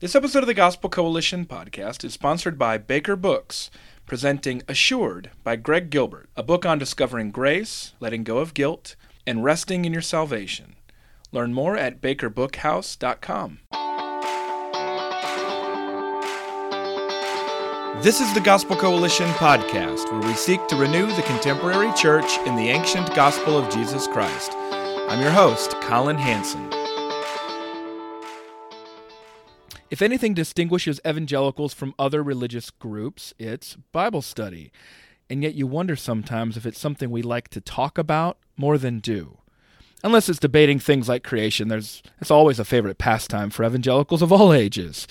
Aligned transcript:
This 0.00 0.14
episode 0.14 0.44
of 0.44 0.46
the 0.46 0.54
Gospel 0.54 0.88
Coalition 0.88 1.44
podcast 1.44 2.04
is 2.04 2.12
sponsored 2.12 2.56
by 2.56 2.78
Baker 2.78 3.16
Books, 3.16 3.68
presenting 4.06 4.62
Assured 4.68 5.32
by 5.42 5.56
Greg 5.56 5.90
Gilbert, 5.90 6.28
a 6.36 6.44
book 6.44 6.64
on 6.64 6.78
discovering 6.78 7.32
grace, 7.32 7.94
letting 7.98 8.22
go 8.22 8.38
of 8.38 8.54
guilt, 8.54 8.94
and 9.26 9.42
resting 9.42 9.84
in 9.84 9.92
your 9.92 10.00
salvation. 10.00 10.76
Learn 11.32 11.52
more 11.52 11.76
at 11.76 12.00
bakerbookhouse.com. 12.00 13.58
This 18.00 18.20
is 18.20 18.32
the 18.34 18.40
Gospel 18.40 18.76
Coalition 18.76 19.28
podcast, 19.30 20.12
where 20.12 20.30
we 20.30 20.34
seek 20.34 20.64
to 20.68 20.76
renew 20.76 21.08
the 21.08 21.22
contemporary 21.22 21.92
church 21.94 22.38
in 22.46 22.54
the 22.54 22.68
ancient 22.68 23.12
gospel 23.16 23.58
of 23.58 23.68
Jesus 23.74 24.06
Christ. 24.06 24.52
I'm 24.54 25.20
your 25.20 25.32
host, 25.32 25.72
Collin 25.80 26.18
Hansen. 26.18 26.77
If 29.90 30.02
anything 30.02 30.34
distinguishes 30.34 31.00
evangelicals 31.06 31.72
from 31.72 31.94
other 31.98 32.22
religious 32.22 32.70
groups, 32.70 33.32
it's 33.38 33.76
Bible 33.90 34.20
study. 34.20 34.70
And 35.30 35.42
yet 35.42 35.54
you 35.54 35.66
wonder 35.66 35.96
sometimes 35.96 36.58
if 36.58 36.66
it's 36.66 36.78
something 36.78 37.10
we 37.10 37.22
like 37.22 37.48
to 37.48 37.60
talk 37.60 37.96
about 37.96 38.36
more 38.56 38.76
than 38.76 38.98
do. 38.98 39.38
Unless 40.04 40.28
it's 40.28 40.38
debating 40.38 40.78
things 40.78 41.08
like 41.08 41.24
creation, 41.24 41.68
there's 41.68 42.02
it's 42.20 42.30
always 42.30 42.58
a 42.58 42.64
favorite 42.64 42.98
pastime 42.98 43.50
for 43.50 43.64
evangelicals 43.64 44.22
of 44.22 44.30
all 44.30 44.52
ages. 44.52 45.08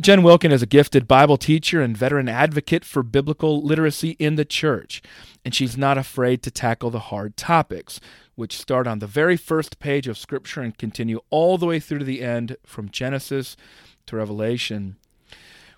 Jen 0.00 0.22
Wilkin 0.22 0.52
is 0.52 0.62
a 0.62 0.66
gifted 0.66 1.06
Bible 1.06 1.36
teacher 1.36 1.80
and 1.80 1.96
veteran 1.96 2.28
advocate 2.28 2.84
for 2.84 3.02
biblical 3.02 3.62
literacy 3.62 4.16
in 4.18 4.34
the 4.34 4.44
church, 4.44 5.02
and 5.44 5.54
she's 5.54 5.76
not 5.76 5.96
afraid 5.96 6.42
to 6.42 6.50
tackle 6.50 6.90
the 6.90 6.98
hard 6.98 7.36
topics, 7.36 8.00
which 8.34 8.58
start 8.58 8.86
on 8.86 8.98
the 8.98 9.06
very 9.06 9.36
first 9.36 9.78
page 9.78 10.08
of 10.08 10.18
Scripture 10.18 10.62
and 10.62 10.76
continue 10.76 11.20
all 11.30 11.56
the 11.56 11.66
way 11.66 11.78
through 11.78 12.00
to 12.00 12.04
the 12.04 12.22
end 12.22 12.56
from 12.66 12.90
Genesis 12.90 13.56
to 14.08 14.16
Revelation. 14.16 14.96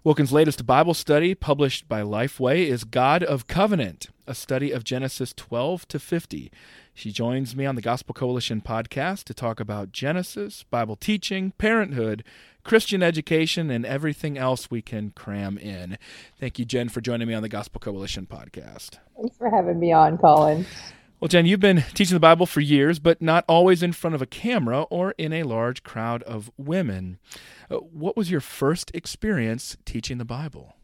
Wilkin's 0.03 0.33
latest 0.33 0.65
Bible 0.67 0.95
study, 0.95 1.35
published 1.35 1.87
by 1.87 2.01
Lifeway, 2.01 2.67
is 2.67 2.85
God 2.85 3.23
of 3.23 3.47
Covenant, 3.47 4.09
a 4.27 4.35
study 4.35 4.71
of 4.71 4.83
Genesis 4.83 5.35
12 5.37 5.87
to 5.89 5.99
50. 5.99 6.51
She 6.95 7.13
joins 7.13 7.55
me 7.55 7.67
on 7.67 7.75
the 7.75 7.83
Gospel 7.83 8.15
Coalition 8.15 8.63
podcast 8.63 9.25
to 9.25 9.35
talk 9.35 9.61
about 9.61 9.93
Genesis, 9.93 10.65
Bible 10.71 10.97
teaching, 10.97 11.53
parenthood, 11.59 12.25
Christian 12.65 13.03
education, 13.03 13.71
and 13.71 13.85
everything 13.85 14.39
else 14.39 14.71
we 14.71 14.81
can 14.81 15.11
cram 15.11 15.59
in. 15.59 15.99
Thank 16.39 16.59
you, 16.59 16.65
Jen, 16.65 16.89
for 16.89 17.03
joining 17.03 17.29
me 17.29 17.35
on 17.35 17.43
the 17.43 17.49
Gospel 17.51 17.79
Coalition 17.79 18.27
podcast. 18.27 18.99
Thanks 19.21 19.37
for 19.37 19.51
having 19.51 19.79
me 19.79 19.93
on, 19.93 20.17
Collin. 20.17 20.65
Well, 21.21 21.29
Jen, 21.29 21.45
you've 21.45 21.61
been 21.61 21.85
teaching 21.93 22.15
the 22.15 22.21
Bible 22.21 22.47
for 22.47 22.61
years, 22.61 22.99
but 22.99 23.21
not 23.21 23.45
always 23.47 23.83
in 23.83 23.93
front 23.93 24.15
of 24.15 24.23
a 24.23 24.27
camera 24.27 24.85
or 24.85 25.15
in 25.19 25.35
a 25.35 25.43
large 25.43 25.83
crowd 25.83 26.23
of 26.23 26.51
women. 26.57 27.19
Uh, 27.71 27.77
what 27.77 28.17
was 28.17 28.31
your 28.31 28.41
first 28.41 28.91
experience 28.95 29.77
teaching 29.85 30.17
the 30.17 30.25
Bible? 30.25 30.77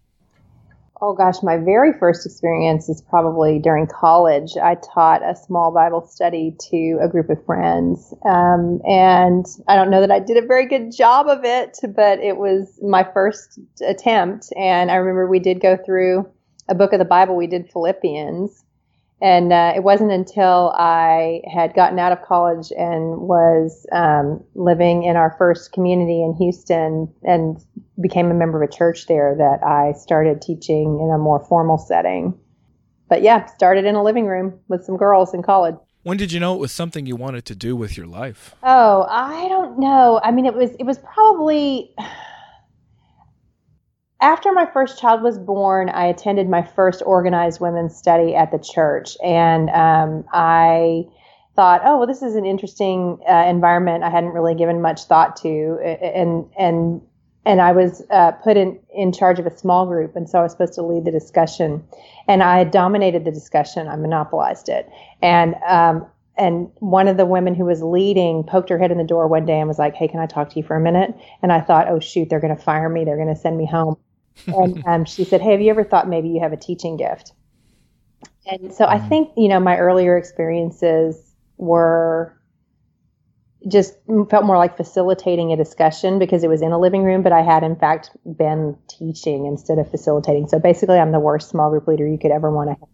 Oh 1.01 1.15
gosh, 1.15 1.43
my 1.43 1.57
very 1.57 1.95
first 1.99 2.27
experience 2.27 2.91
is 2.91 3.01
probably 3.01 3.59
during 3.59 3.87
college. 3.87 4.59
I 4.63 4.75
taught 4.75 5.23
a 5.23 5.35
small 5.35 5.73
Bible 5.73 6.07
study 6.07 6.55
to 6.71 6.99
a 7.03 7.09
group 7.09 7.31
of 7.31 7.43
friends. 7.47 8.13
Um, 8.27 8.83
and 8.87 9.47
I 9.69 9.77
don't 9.77 9.91
know 9.91 10.03
that 10.03 10.11
I 10.11 10.19
did 10.19 10.37
a 10.37 10.47
very 10.47 10.67
good 10.67 10.95
job 10.95 11.29
of 11.29 11.45
it, 11.45 11.79
but 11.95 12.19
it 12.21 12.37
was 12.37 12.79
my 12.83 13.05
first 13.05 13.59
attempt. 13.81 14.53
And 14.55 14.91
I 14.91 14.97
remember 14.97 15.27
we 15.27 15.39
did 15.39 15.63
go 15.63 15.79
through 15.79 16.29
a 16.69 16.75
book 16.75 16.93
of 16.93 16.99
the 16.99 17.07
Bible. 17.07 17.37
We 17.37 17.47
did 17.47 17.71
Philippians. 17.73 18.65
And 19.23 19.51
uh, 19.51 19.73
it 19.75 19.83
wasn't 19.83 20.13
until 20.13 20.75
I 20.77 21.41
had 21.53 21.75
gotten 21.75 21.99
out 21.99 22.13
of 22.13 22.23
college 22.23 22.71
and 22.77 23.19
was 23.21 23.87
um, 23.91 24.45
living 24.55 25.05
in 25.05 25.17
our 25.17 25.35
first 25.39 25.73
community 25.73 26.23
in 26.23 26.35
Houston 26.35 27.13
and 27.23 27.65
became 28.01 28.31
a 28.31 28.35
member 28.35 28.63
of 28.63 28.69
a 28.69 28.73
church 28.73 29.07
there 29.07 29.35
that 29.39 29.67
I 29.67 29.93
started 29.93 30.43
teaching 30.43 31.01
in 31.01 31.11
a 31.11 31.19
more 31.19 31.41
formal 31.41 31.79
setting. 31.79 32.39
But 33.09 33.23
yeah, 33.23 33.47
started 33.47 33.87
in 33.87 33.95
a 33.95 34.03
living 34.03 34.27
room 34.27 34.59
with 34.69 34.85
some 34.85 34.99
girls 34.99 35.33
in 35.33 35.43
college. 35.43 35.77
When 36.03 36.19
did 36.19 36.31
you 36.31 36.39
know 36.39 36.55
it 36.55 36.61
was 36.61 36.71
something 36.71 37.07
you 37.07 37.17
wanted 37.17 37.47
to 37.47 37.55
do 37.55 37.75
with 37.75 37.97
your 37.97 38.07
life? 38.07 38.55
Oh, 38.63 39.07
I 39.09 39.49
don't 39.49 39.79
know. 39.79 40.21
I 40.23 40.31
mean, 40.31 40.47
it 40.47 40.55
was 40.55 40.71
it 40.79 40.85
was 40.85 40.99
probably 40.99 41.93
after 44.21 44.53
my 44.53 44.67
first 44.67 44.99
child 44.99 45.23
was 45.23 45.39
born, 45.39 45.91
I 45.91 46.07
attended 46.07 46.49
my 46.49 46.63
first 46.63 47.03
organized 47.05 47.61
women's 47.61 47.95
study 47.95 48.35
at 48.35 48.51
the 48.51 48.59
church, 48.59 49.17
and 49.23 49.69
um, 49.71 50.25
I 50.33 51.05
thought, 51.55 51.83
oh, 51.85 51.99
well, 51.99 52.07
this 52.07 52.23
is 52.23 52.35
an 52.35 52.47
interesting 52.47 53.19
uh, 53.29 53.45
environment. 53.47 54.05
I 54.05 54.11
hadn't 54.11 54.31
really 54.31 54.55
given 54.55 54.81
much 54.81 55.05
thought 55.05 55.37
to, 55.43 55.79
and 56.03 56.47
and 56.59 57.03
and 57.45 57.61
I 57.61 57.73
was 57.73 58.03
uh, 58.11 58.33
put 58.33 58.57
in 58.57 58.79
in 58.95 59.13
charge 59.13 59.39
of 59.39 59.47
a 59.47 59.57
small 59.57 59.87
group, 59.87 60.17
and 60.17 60.29
so 60.29 60.39
I 60.39 60.43
was 60.43 60.53
supposed 60.53 60.75
to 60.75 60.83
lead 60.83 61.05
the 61.05 61.13
discussion, 61.13 61.85
and 62.27 62.43
I 62.43 62.65
dominated 62.65 63.27
the 63.27 63.33
discussion. 63.33 63.87
I 63.87 63.97
monopolized 63.97 64.71
it, 64.71 64.89
and 65.21 65.57
um, 65.69 66.07
and 66.39 66.71
one 66.79 67.07
of 67.07 67.19
the 67.19 67.27
women 67.27 67.55
who 67.55 67.67
was 67.67 67.83
leading 67.83 68.45
poked 68.45 68.71
her 68.71 68.79
head 68.79 68.91
in 68.91 68.99
the 68.99 69.05
door 69.05 69.29
one 69.29 69.45
day 69.45 69.59
and 69.59 69.69
was 69.69 69.79
like, 69.79 69.95
"Hey, 69.95 70.09
can 70.09 70.21
I 70.21 70.27
talk 70.27 70.49
to 70.51 70.57
you 70.59 70.63
for 70.63 70.75
a 70.75 70.81
minute?" 70.81 71.15
And 71.43 71.53
I 71.53 71.61
thought, 71.61 71.89
"Oh 71.89 72.01
shoot, 72.01 72.31
they're 72.31 72.41
going 72.41 72.57
to 72.57 72.63
fire 72.63 72.89
me. 72.89 73.05
They're 73.05 73.17
going 73.17 73.35
to 73.35 73.41
send 73.41 73.59
me 73.59 73.67
home." 73.67 73.97
And 74.47 74.85
um, 74.87 75.05
she 75.05 75.25
said, 75.25 75.41
"Hey, 75.41 75.53
have 75.53 75.61
you 75.61 75.71
ever 75.71 75.85
thought 75.85 76.09
maybe 76.09 76.29
you 76.29 76.41
have 76.41 76.53
a 76.53 76.57
teaching 76.57 76.97
gift?" 76.97 77.33
And 78.47 78.73
so 78.73 78.85
I 78.85 78.99
mm. 78.99 79.09
think 79.09 79.31
you 79.37 79.49
know 79.49 79.61
my 79.61 79.77
earlier 79.79 80.17
experiences 80.17 81.17
were 81.57 82.37
just 83.69 83.95
felt 84.31 84.45
more 84.45 84.59
like 84.59 84.77
facilitating 84.77 85.53
a 85.53 85.57
discussion 85.57 86.19
because 86.19 86.45
it 86.45 86.49
was 86.49 86.63
in 86.63 86.73
a 86.73 86.79
living 86.79 87.03
room, 87.03 87.23
but 87.23 87.33
I 87.33 87.43
had 87.43 87.63
in 87.63 87.77
fact 87.77 88.11
been 88.25 88.77
teaching 88.89 89.47
instead 89.47 89.79
of 89.79 89.91
facilitating. 89.91 90.47
So 90.49 90.59
basically, 90.59 90.99
I'm 90.99 91.13
the 91.13 91.21
worst 91.21 91.51
small 91.51 91.71
group 91.71 91.89
leader 91.89 92.07
you 92.07 92.19
could 92.19 92.31
ever 92.31 92.51
want 92.51 92.71
to 92.71 92.77
have. 92.77 92.87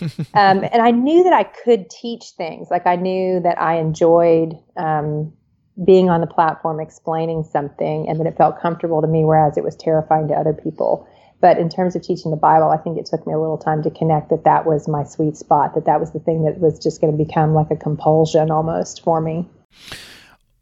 um, 0.34 0.64
and 0.72 0.80
I 0.80 0.92
knew 0.92 1.24
that 1.24 1.34
I 1.34 1.44
could 1.44 1.90
teach 1.90 2.30
things. 2.38 2.68
Like 2.70 2.86
I 2.86 2.96
knew 2.96 3.40
that 3.40 3.60
I 3.60 3.78
enjoyed 3.78 4.58
um, 4.76 5.34
being 5.82 6.08
on 6.08 6.20
the 6.20 6.26
platform 6.26 6.78
explaining 6.78 7.42
something 7.42 8.08
and 8.08 8.20
then 8.20 8.26
it 8.26 8.36
felt 8.36 8.60
comfortable 8.60 9.00
to 9.00 9.08
me, 9.08 9.24
whereas 9.24 9.56
it 9.56 9.64
was 9.64 9.74
terrifying 9.74 10.28
to 10.28 10.34
other 10.34 10.52
people. 10.52 11.08
But 11.40 11.58
in 11.58 11.68
terms 11.68 11.96
of 11.96 12.02
teaching 12.02 12.30
the 12.30 12.36
Bible, 12.36 12.68
I 12.68 12.76
think 12.76 12.96
it 12.96 13.06
took 13.06 13.26
me 13.26 13.32
a 13.32 13.38
little 13.38 13.58
time 13.58 13.82
to 13.82 13.90
connect 13.90 14.30
that 14.30 14.44
that 14.44 14.66
was 14.66 14.86
my 14.88 15.04
sweet 15.04 15.36
spot, 15.36 15.74
that 15.74 15.84
that 15.84 16.00
was 16.00 16.12
the 16.12 16.20
thing 16.20 16.44
that 16.44 16.60
was 16.60 16.78
just 16.78 17.00
going 17.00 17.16
to 17.16 17.24
become 17.24 17.54
like 17.54 17.70
a 17.70 17.76
compulsion 17.76 18.50
almost 18.50 19.02
for 19.02 19.20
me. 19.20 19.48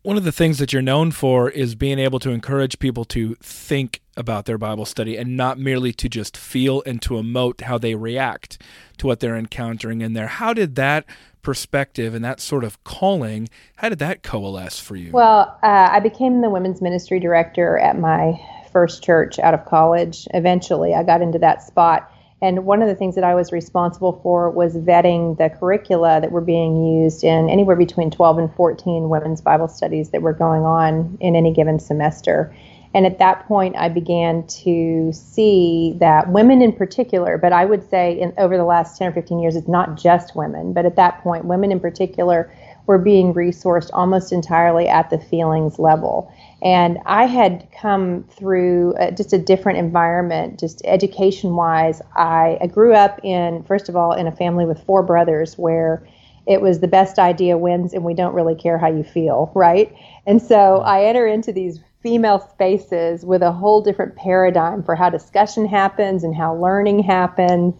One 0.02 0.16
of 0.16 0.24
the 0.24 0.32
things 0.32 0.58
that 0.58 0.72
you're 0.72 0.82
known 0.82 1.12
for 1.12 1.48
is 1.48 1.76
being 1.76 2.00
able 2.00 2.18
to 2.20 2.30
encourage 2.30 2.80
people 2.80 3.04
to 3.04 3.36
think 3.36 4.00
about 4.16 4.46
their 4.46 4.58
Bible 4.58 4.84
study 4.84 5.16
and 5.16 5.36
not 5.36 5.60
merely 5.60 5.92
to 5.92 6.08
just 6.08 6.36
feel 6.36 6.82
and 6.84 7.00
to 7.02 7.14
emote 7.14 7.60
how 7.60 7.78
they 7.78 7.94
react 7.94 8.60
to 8.98 9.06
what 9.06 9.20
they're 9.20 9.36
encountering 9.36 10.00
in 10.00 10.12
there. 10.12 10.26
How 10.26 10.52
did 10.54 10.74
that 10.74 11.04
perspective 11.42 12.14
and 12.14 12.24
that 12.24 12.40
sort 12.40 12.64
of 12.64 12.82
calling, 12.82 13.48
how 13.76 13.90
did 13.90 14.00
that 14.00 14.24
coalesce 14.24 14.80
for 14.80 14.96
you? 14.96 15.12
Well, 15.12 15.56
uh, 15.62 15.88
I 15.92 16.00
became 16.00 16.40
the 16.40 16.50
women's 16.50 16.82
ministry 16.82 17.20
director 17.20 17.78
at 17.78 17.96
my 17.96 18.40
first 18.72 19.04
church 19.04 19.38
out 19.38 19.54
of 19.54 19.64
college. 19.66 20.26
Eventually, 20.34 20.94
I 20.94 21.04
got 21.04 21.22
into 21.22 21.38
that 21.38 21.62
spot. 21.62 22.11
And 22.42 22.66
one 22.66 22.82
of 22.82 22.88
the 22.88 22.96
things 22.96 23.14
that 23.14 23.22
I 23.22 23.36
was 23.36 23.52
responsible 23.52 24.18
for 24.20 24.50
was 24.50 24.76
vetting 24.76 25.38
the 25.38 25.48
curricula 25.48 26.20
that 26.20 26.32
were 26.32 26.40
being 26.40 26.84
used 26.84 27.22
in 27.22 27.48
anywhere 27.48 27.76
between 27.76 28.10
12 28.10 28.38
and 28.38 28.54
14 28.54 29.08
women's 29.08 29.40
Bible 29.40 29.68
studies 29.68 30.10
that 30.10 30.22
were 30.22 30.32
going 30.32 30.62
on 30.62 31.16
in 31.20 31.36
any 31.36 31.52
given 31.52 31.78
semester. 31.78 32.52
And 32.94 33.06
at 33.06 33.20
that 33.20 33.46
point, 33.46 33.76
I 33.76 33.88
began 33.88 34.44
to 34.48 35.12
see 35.12 35.94
that 35.98 36.30
women 36.30 36.60
in 36.60 36.72
particular, 36.72 37.38
but 37.38 37.52
I 37.52 37.64
would 37.64 37.88
say 37.88 38.18
in, 38.20 38.34
over 38.36 38.56
the 38.56 38.64
last 38.64 38.98
10 38.98 39.08
or 39.08 39.12
15 39.12 39.38
years, 39.38 39.54
it's 39.54 39.68
not 39.68 39.96
just 39.96 40.34
women, 40.34 40.72
but 40.72 40.84
at 40.84 40.96
that 40.96 41.22
point, 41.22 41.44
women 41.44 41.70
in 41.70 41.80
particular 41.80 42.52
were 42.86 42.98
being 42.98 43.32
resourced 43.32 43.90
almost 43.92 44.32
entirely 44.32 44.88
at 44.88 45.10
the 45.10 45.18
feelings 45.18 45.78
level. 45.78 46.30
And 46.62 46.98
I 47.06 47.26
had 47.26 47.66
come 47.72 48.24
through 48.30 48.94
uh, 48.94 49.10
just 49.10 49.32
a 49.32 49.38
different 49.38 49.78
environment, 49.78 50.60
just 50.60 50.80
education 50.84 51.56
wise. 51.56 52.00
I, 52.14 52.56
I 52.60 52.66
grew 52.68 52.94
up 52.94 53.18
in, 53.24 53.64
first 53.64 53.88
of 53.88 53.96
all, 53.96 54.12
in 54.12 54.28
a 54.28 54.32
family 54.32 54.64
with 54.64 54.82
four 54.84 55.02
brothers 55.02 55.58
where 55.58 56.06
it 56.46 56.60
was 56.60 56.80
the 56.80 56.88
best 56.88 57.18
idea 57.18 57.58
wins 57.58 57.92
and 57.94 58.04
we 58.04 58.14
don't 58.14 58.34
really 58.34 58.54
care 58.54 58.78
how 58.78 58.88
you 58.88 59.02
feel, 59.02 59.50
right? 59.54 59.94
And 60.26 60.40
so 60.40 60.78
I 60.78 61.04
enter 61.04 61.26
into 61.26 61.52
these 61.52 61.80
female 62.02 62.40
spaces 62.52 63.24
with 63.24 63.42
a 63.42 63.52
whole 63.52 63.80
different 63.80 64.16
paradigm 64.16 64.82
for 64.82 64.94
how 64.94 65.10
discussion 65.10 65.66
happens 65.66 66.24
and 66.24 66.34
how 66.34 66.54
learning 66.56 67.00
happens. 67.00 67.74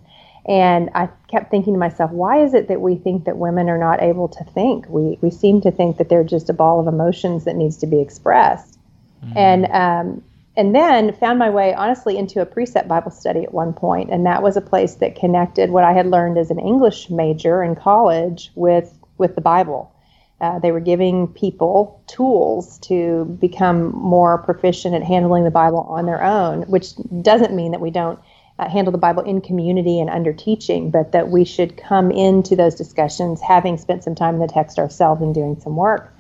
And 0.47 0.91
I 0.95 1.09
kept 1.29 1.51
thinking 1.51 1.75
to 1.75 1.79
myself, 1.79 2.11
why 2.11 2.43
is 2.43 2.53
it 2.53 2.69
that 2.69 2.81
we 2.81 2.97
think 2.97 3.25
that 3.27 3.37
women 3.37 3.69
are 3.69 3.79
not 3.79 4.03
able 4.03 4.29
to 4.29 4.45
think? 4.45 4.87
We, 4.89 5.19
we 5.21 5.31
seem 5.31 5.61
to 5.61 5.71
think 5.71 5.99
that 5.99 6.09
they're 6.09 6.25
just 6.25 6.51
a 6.51 6.53
ball 6.53 6.81
of 6.81 6.89
emotions 6.89 7.45
that 7.45 7.55
needs 7.55 7.77
to 7.79 7.87
be 7.87 8.01
expressed. 8.01 8.79
Mm-hmm. 9.25 9.39
And, 9.39 9.67
um, 9.67 10.23
and 10.57 10.75
then 10.75 11.15
found 11.15 11.39
my 11.39 11.49
way, 11.49 11.73
honestly, 11.75 12.19
into 12.19 12.41
a 12.41 12.47
precept 12.47 12.89
Bible 12.89 13.13
study 13.13 13.45
at 13.45 13.55
one 13.55 13.73
point, 13.73 14.11
And 14.11 14.27
that 14.27 14.43
was 14.43 14.57
a 14.57 14.61
place 14.61 14.97
that 14.97 15.15
connected 15.15 15.71
what 15.71 15.85
I 15.85 15.93
had 15.93 16.07
learned 16.07 16.37
as 16.39 16.51
an 16.51 16.59
English 16.59 17.09
major 17.09 17.63
in 17.63 17.77
college 17.77 18.51
with, 18.57 18.93
with 19.19 19.37
the 19.37 19.41
Bible. 19.41 19.95
Uh, 20.41 20.59
they 20.59 20.73
were 20.73 20.81
giving 20.81 21.29
people 21.29 22.03
tools 22.09 22.79
to 22.81 23.25
become 23.41 23.93
more 23.93 24.39
proficient 24.39 24.93
at 24.93 25.05
handling 25.05 25.45
the 25.45 25.53
Bible 25.53 25.87
on 25.89 26.05
their 26.05 26.23
own, 26.23 26.63
which 26.63 26.97
doesn't 27.23 27.55
mean 27.55 27.71
that 27.71 27.81
we 27.81 27.93
don't 27.93 28.19
uh, 28.59 28.69
handle 28.69 28.93
the 28.93 28.99
Bible 28.99 29.23
in 29.23 29.41
community 29.41 29.99
and 29.99 30.11
under 30.11 30.33
teaching, 30.33 30.91
but 30.91 31.13
that 31.13 31.31
we 31.31 31.45
should 31.45 31.77
come 31.77 32.11
into 32.11 32.55
those 32.55 32.75
discussions 32.75 33.41
having 33.41 33.77
spent 33.79 34.05
some 34.05 34.15
time 34.15 34.35
in 34.35 34.41
the 34.41 34.47
text 34.47 34.79
ourselves 34.79 35.23
and 35.23 35.35
doing 35.35 35.59
some 35.61 35.77
work. 35.77 36.15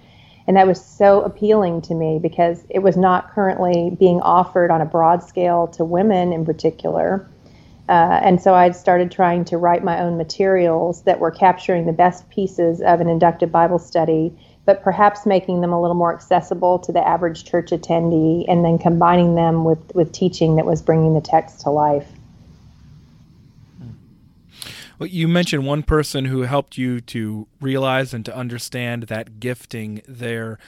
And 0.46 0.56
that 0.56 0.66
was 0.66 0.84
so 0.84 1.22
appealing 1.22 1.82
to 1.82 1.94
me 1.94 2.18
because 2.20 2.64
it 2.68 2.80
was 2.80 2.96
not 2.96 3.30
currently 3.30 3.96
being 3.98 4.20
offered 4.20 4.70
on 4.70 4.80
a 4.80 4.86
broad 4.86 5.22
scale 5.22 5.68
to 5.68 5.84
women 5.84 6.32
in 6.32 6.44
particular. 6.44 7.28
Uh, 7.88 8.20
and 8.22 8.40
so 8.40 8.54
I 8.54 8.70
started 8.70 9.10
trying 9.10 9.44
to 9.46 9.58
write 9.58 9.84
my 9.84 10.00
own 10.00 10.16
materials 10.16 11.02
that 11.02 11.20
were 11.20 11.30
capturing 11.30 11.86
the 11.86 11.92
best 11.92 12.28
pieces 12.30 12.80
of 12.80 13.00
an 13.00 13.08
inductive 13.08 13.52
Bible 13.52 13.78
study, 13.78 14.36
but 14.64 14.82
perhaps 14.82 15.26
making 15.26 15.60
them 15.60 15.72
a 15.72 15.80
little 15.80 15.96
more 15.96 16.14
accessible 16.14 16.78
to 16.80 16.92
the 16.92 17.06
average 17.06 17.44
church 17.44 17.70
attendee, 17.70 18.44
and 18.48 18.64
then 18.64 18.78
combining 18.78 19.34
them 19.34 19.64
with, 19.64 19.94
with 19.94 20.12
teaching 20.12 20.56
that 20.56 20.66
was 20.66 20.80
bringing 20.80 21.14
the 21.14 21.20
text 21.20 21.60
to 21.60 21.70
life. 21.70 22.08
Well, 25.02 25.10
you 25.10 25.26
mentioned 25.26 25.66
one 25.66 25.82
person 25.82 26.26
who 26.26 26.42
helped 26.42 26.78
you 26.78 27.00
to 27.00 27.48
realize 27.60 28.14
and 28.14 28.24
to 28.24 28.36
understand 28.36 29.02
that 29.08 29.40
gifting 29.40 30.00
there. 30.06 30.60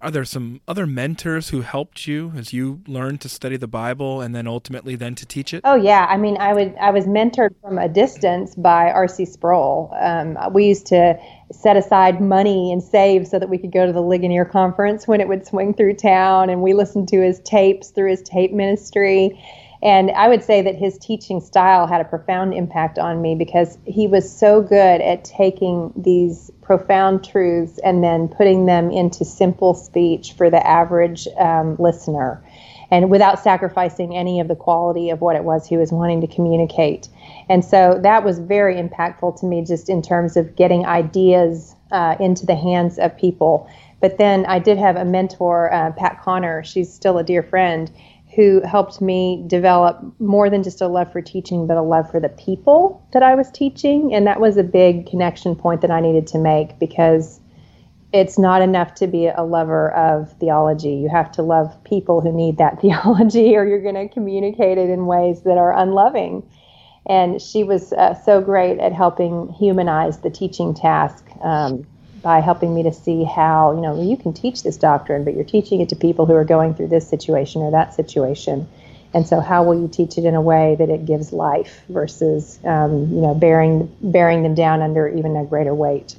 Are 0.00 0.12
there 0.12 0.24
some 0.24 0.60
other 0.68 0.86
mentors 0.86 1.48
who 1.48 1.62
helped 1.62 2.06
you 2.06 2.32
as 2.36 2.52
you 2.52 2.82
learned 2.86 3.20
to 3.22 3.28
study 3.28 3.56
the 3.56 3.66
Bible 3.66 4.20
and 4.20 4.32
then 4.32 4.46
ultimately 4.46 4.94
then 4.94 5.16
to 5.16 5.26
teach 5.26 5.52
it? 5.52 5.62
Oh 5.64 5.74
yeah, 5.74 6.06
I 6.08 6.18
mean, 6.18 6.36
I 6.38 6.54
would 6.54 6.76
I 6.76 6.92
was 6.92 7.06
mentored 7.06 7.56
from 7.60 7.78
a 7.78 7.88
distance 7.88 8.54
by 8.54 8.92
R.C. 8.92 9.24
Sproul. 9.24 9.92
Um, 10.00 10.38
we 10.52 10.66
used 10.66 10.86
to 10.86 11.18
set 11.50 11.76
aside 11.76 12.20
money 12.20 12.70
and 12.70 12.80
save 12.80 13.26
so 13.26 13.40
that 13.40 13.48
we 13.48 13.58
could 13.58 13.72
go 13.72 13.86
to 13.86 13.92
the 13.92 14.02
Ligonier 14.02 14.44
conference 14.44 15.08
when 15.08 15.20
it 15.20 15.26
would 15.26 15.44
swing 15.44 15.74
through 15.74 15.94
town, 15.94 16.48
and 16.48 16.62
we 16.62 16.74
listened 16.74 17.08
to 17.08 17.20
his 17.20 17.40
tapes 17.40 17.90
through 17.90 18.10
his 18.10 18.22
tape 18.22 18.52
ministry. 18.52 19.36
And 19.82 20.10
I 20.10 20.28
would 20.28 20.44
say 20.44 20.60
that 20.62 20.74
his 20.74 20.98
teaching 20.98 21.40
style 21.40 21.86
had 21.86 22.00
a 22.00 22.04
profound 22.04 22.52
impact 22.52 22.98
on 22.98 23.22
me 23.22 23.34
because 23.34 23.78
he 23.86 24.06
was 24.06 24.30
so 24.30 24.60
good 24.60 25.00
at 25.00 25.24
taking 25.24 25.92
these 25.96 26.50
profound 26.60 27.24
truths 27.24 27.78
and 27.82 28.04
then 28.04 28.28
putting 28.28 28.66
them 28.66 28.90
into 28.90 29.24
simple 29.24 29.72
speech 29.72 30.34
for 30.34 30.50
the 30.50 30.64
average 30.66 31.26
um, 31.38 31.76
listener 31.78 32.42
and 32.90 33.10
without 33.10 33.38
sacrificing 33.38 34.16
any 34.16 34.40
of 34.40 34.48
the 34.48 34.56
quality 34.56 35.10
of 35.10 35.20
what 35.20 35.36
it 35.36 35.44
was 35.44 35.66
he 35.66 35.76
was 35.76 35.92
wanting 35.92 36.20
to 36.20 36.26
communicate. 36.26 37.08
And 37.48 37.64
so 37.64 37.98
that 38.02 38.24
was 38.24 38.38
very 38.38 38.76
impactful 38.76 39.40
to 39.40 39.46
me 39.46 39.64
just 39.64 39.88
in 39.88 40.02
terms 40.02 40.36
of 40.36 40.56
getting 40.56 40.84
ideas 40.86 41.74
uh, 41.92 42.16
into 42.20 42.46
the 42.46 42.56
hands 42.56 42.98
of 42.98 43.16
people. 43.16 43.70
But 44.00 44.18
then 44.18 44.46
I 44.46 44.58
did 44.58 44.78
have 44.78 44.96
a 44.96 45.04
mentor, 45.04 45.72
uh, 45.72 45.92
Pat 45.92 46.20
Connor. 46.20 46.64
She's 46.64 46.92
still 46.92 47.18
a 47.18 47.24
dear 47.24 47.42
friend 47.42 47.90
who 48.40 48.62
helped 48.62 49.02
me 49.02 49.44
develop 49.48 50.02
more 50.18 50.48
than 50.48 50.62
just 50.62 50.80
a 50.80 50.88
love 50.88 51.12
for 51.12 51.20
teaching, 51.20 51.66
but 51.66 51.76
a 51.76 51.82
love 51.82 52.10
for 52.10 52.18
the 52.18 52.30
people 52.30 53.06
that 53.12 53.22
I 53.22 53.34
was 53.34 53.50
teaching. 53.50 54.14
And 54.14 54.26
that 54.26 54.40
was 54.40 54.56
a 54.56 54.62
big 54.62 55.06
connection 55.06 55.54
point 55.54 55.82
that 55.82 55.90
I 55.90 56.00
needed 56.00 56.26
to 56.28 56.38
make 56.38 56.78
because 56.78 57.38
it's 58.14 58.38
not 58.38 58.62
enough 58.62 58.94
to 58.94 59.06
be 59.06 59.26
a 59.26 59.42
lover 59.42 59.90
of 59.90 60.32
theology. 60.38 60.94
You 60.94 61.10
have 61.10 61.30
to 61.32 61.42
love 61.42 61.84
people 61.84 62.22
who 62.22 62.32
need 62.32 62.56
that 62.56 62.80
theology, 62.80 63.54
or 63.54 63.66
you're 63.66 63.82
going 63.82 64.08
to 64.08 64.08
communicate 64.08 64.78
it 64.78 64.88
in 64.88 65.04
ways 65.04 65.42
that 65.42 65.58
are 65.58 65.76
unloving. 65.76 66.42
And 67.06 67.42
she 67.42 67.62
was 67.62 67.92
uh, 67.92 68.14
so 68.14 68.40
great 68.40 68.78
at 68.78 68.94
helping 68.94 69.52
humanize 69.52 70.20
the 70.20 70.30
teaching 70.30 70.72
task. 70.72 71.26
Um, 71.42 71.86
by 72.22 72.40
helping 72.40 72.74
me 72.74 72.82
to 72.82 72.92
see 72.92 73.24
how, 73.24 73.74
you 73.74 73.80
know, 73.80 74.00
you 74.00 74.16
can 74.16 74.32
teach 74.32 74.62
this 74.62 74.76
doctrine, 74.76 75.24
but 75.24 75.34
you're 75.34 75.44
teaching 75.44 75.80
it 75.80 75.88
to 75.88 75.96
people 75.96 76.26
who 76.26 76.34
are 76.34 76.44
going 76.44 76.74
through 76.74 76.88
this 76.88 77.08
situation 77.08 77.62
or 77.62 77.70
that 77.70 77.94
situation. 77.94 78.68
And 79.12 79.26
so, 79.26 79.40
how 79.40 79.64
will 79.64 79.80
you 79.80 79.88
teach 79.88 80.18
it 80.18 80.24
in 80.24 80.34
a 80.34 80.40
way 80.40 80.76
that 80.78 80.88
it 80.88 81.04
gives 81.04 81.32
life 81.32 81.82
versus, 81.88 82.60
um, 82.64 83.12
you 83.12 83.20
know, 83.20 83.34
bearing 83.34 83.94
bearing 84.00 84.42
them 84.44 84.54
down 84.54 84.82
under 84.82 85.08
even 85.08 85.36
a 85.36 85.44
greater 85.44 85.74
weight? 85.74 86.14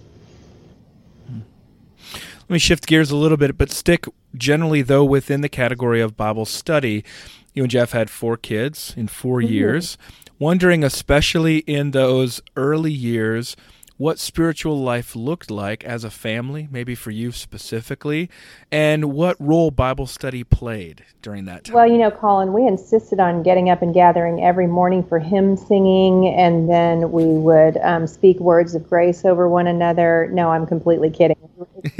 Let 2.52 2.56
me 2.56 2.60
shift 2.60 2.86
gears 2.86 3.12
a 3.12 3.16
little 3.16 3.38
bit, 3.38 3.58
but 3.58 3.72
stick 3.72 4.06
generally 4.36 4.82
though 4.82 5.06
within 5.06 5.40
the 5.40 5.48
category 5.48 6.02
of 6.02 6.18
Bible 6.18 6.46
study. 6.46 7.06
You 7.54 7.64
and 7.64 7.72
Jeff 7.72 7.92
had 7.92 8.10
four 8.10 8.36
kids 8.36 8.94
in 8.98 9.08
4 9.08 9.40
mm-hmm. 9.40 9.54
years. 9.54 9.98
Wondering, 10.38 10.84
especially 10.84 11.60
in 11.60 11.92
those 11.92 12.42
early 12.58 12.92
years, 12.92 13.56
what 14.02 14.18
spiritual 14.18 14.82
life 14.82 15.16
looked 15.16 15.52
like 15.52 15.84
as 15.84 16.04
a 16.04 16.10
family, 16.10 16.68
maybe 16.72 16.96
for 16.96 17.12
you 17.12 17.32
specifically, 17.32 18.32
and 18.72 19.06
what 19.14 19.38
role 19.40 19.70
Bible 19.70 20.08
study 20.08 20.44
played 20.44 21.06
during 21.22 21.46
that 21.46 21.66
time. 21.66 21.76
Well, 21.76 21.86
you 21.86 22.00
know, 22.00 22.10
Collin, 22.10 22.52
we 22.52 22.66
insisted 22.66 23.20
on 23.20 23.44
getting 23.44 23.70
up 23.70 23.84
and 23.84 23.94
gathering 23.94 24.44
every 24.44 24.66
morning 24.66 25.04
for 25.04 25.20
hymn 25.20 25.56
singing, 25.56 26.30
and 26.30 26.68
then 26.68 27.12
we 27.12 27.26
would 27.26 27.78
um, 27.84 28.08
speak 28.08 28.40
words 28.40 28.74
of 28.74 28.90
grace 28.90 29.24
over 29.24 29.48
one 29.48 29.68
another. 29.68 30.28
No, 30.32 30.50
I'm 30.50 30.66
completely 30.66 31.12
kidding. 31.12 31.38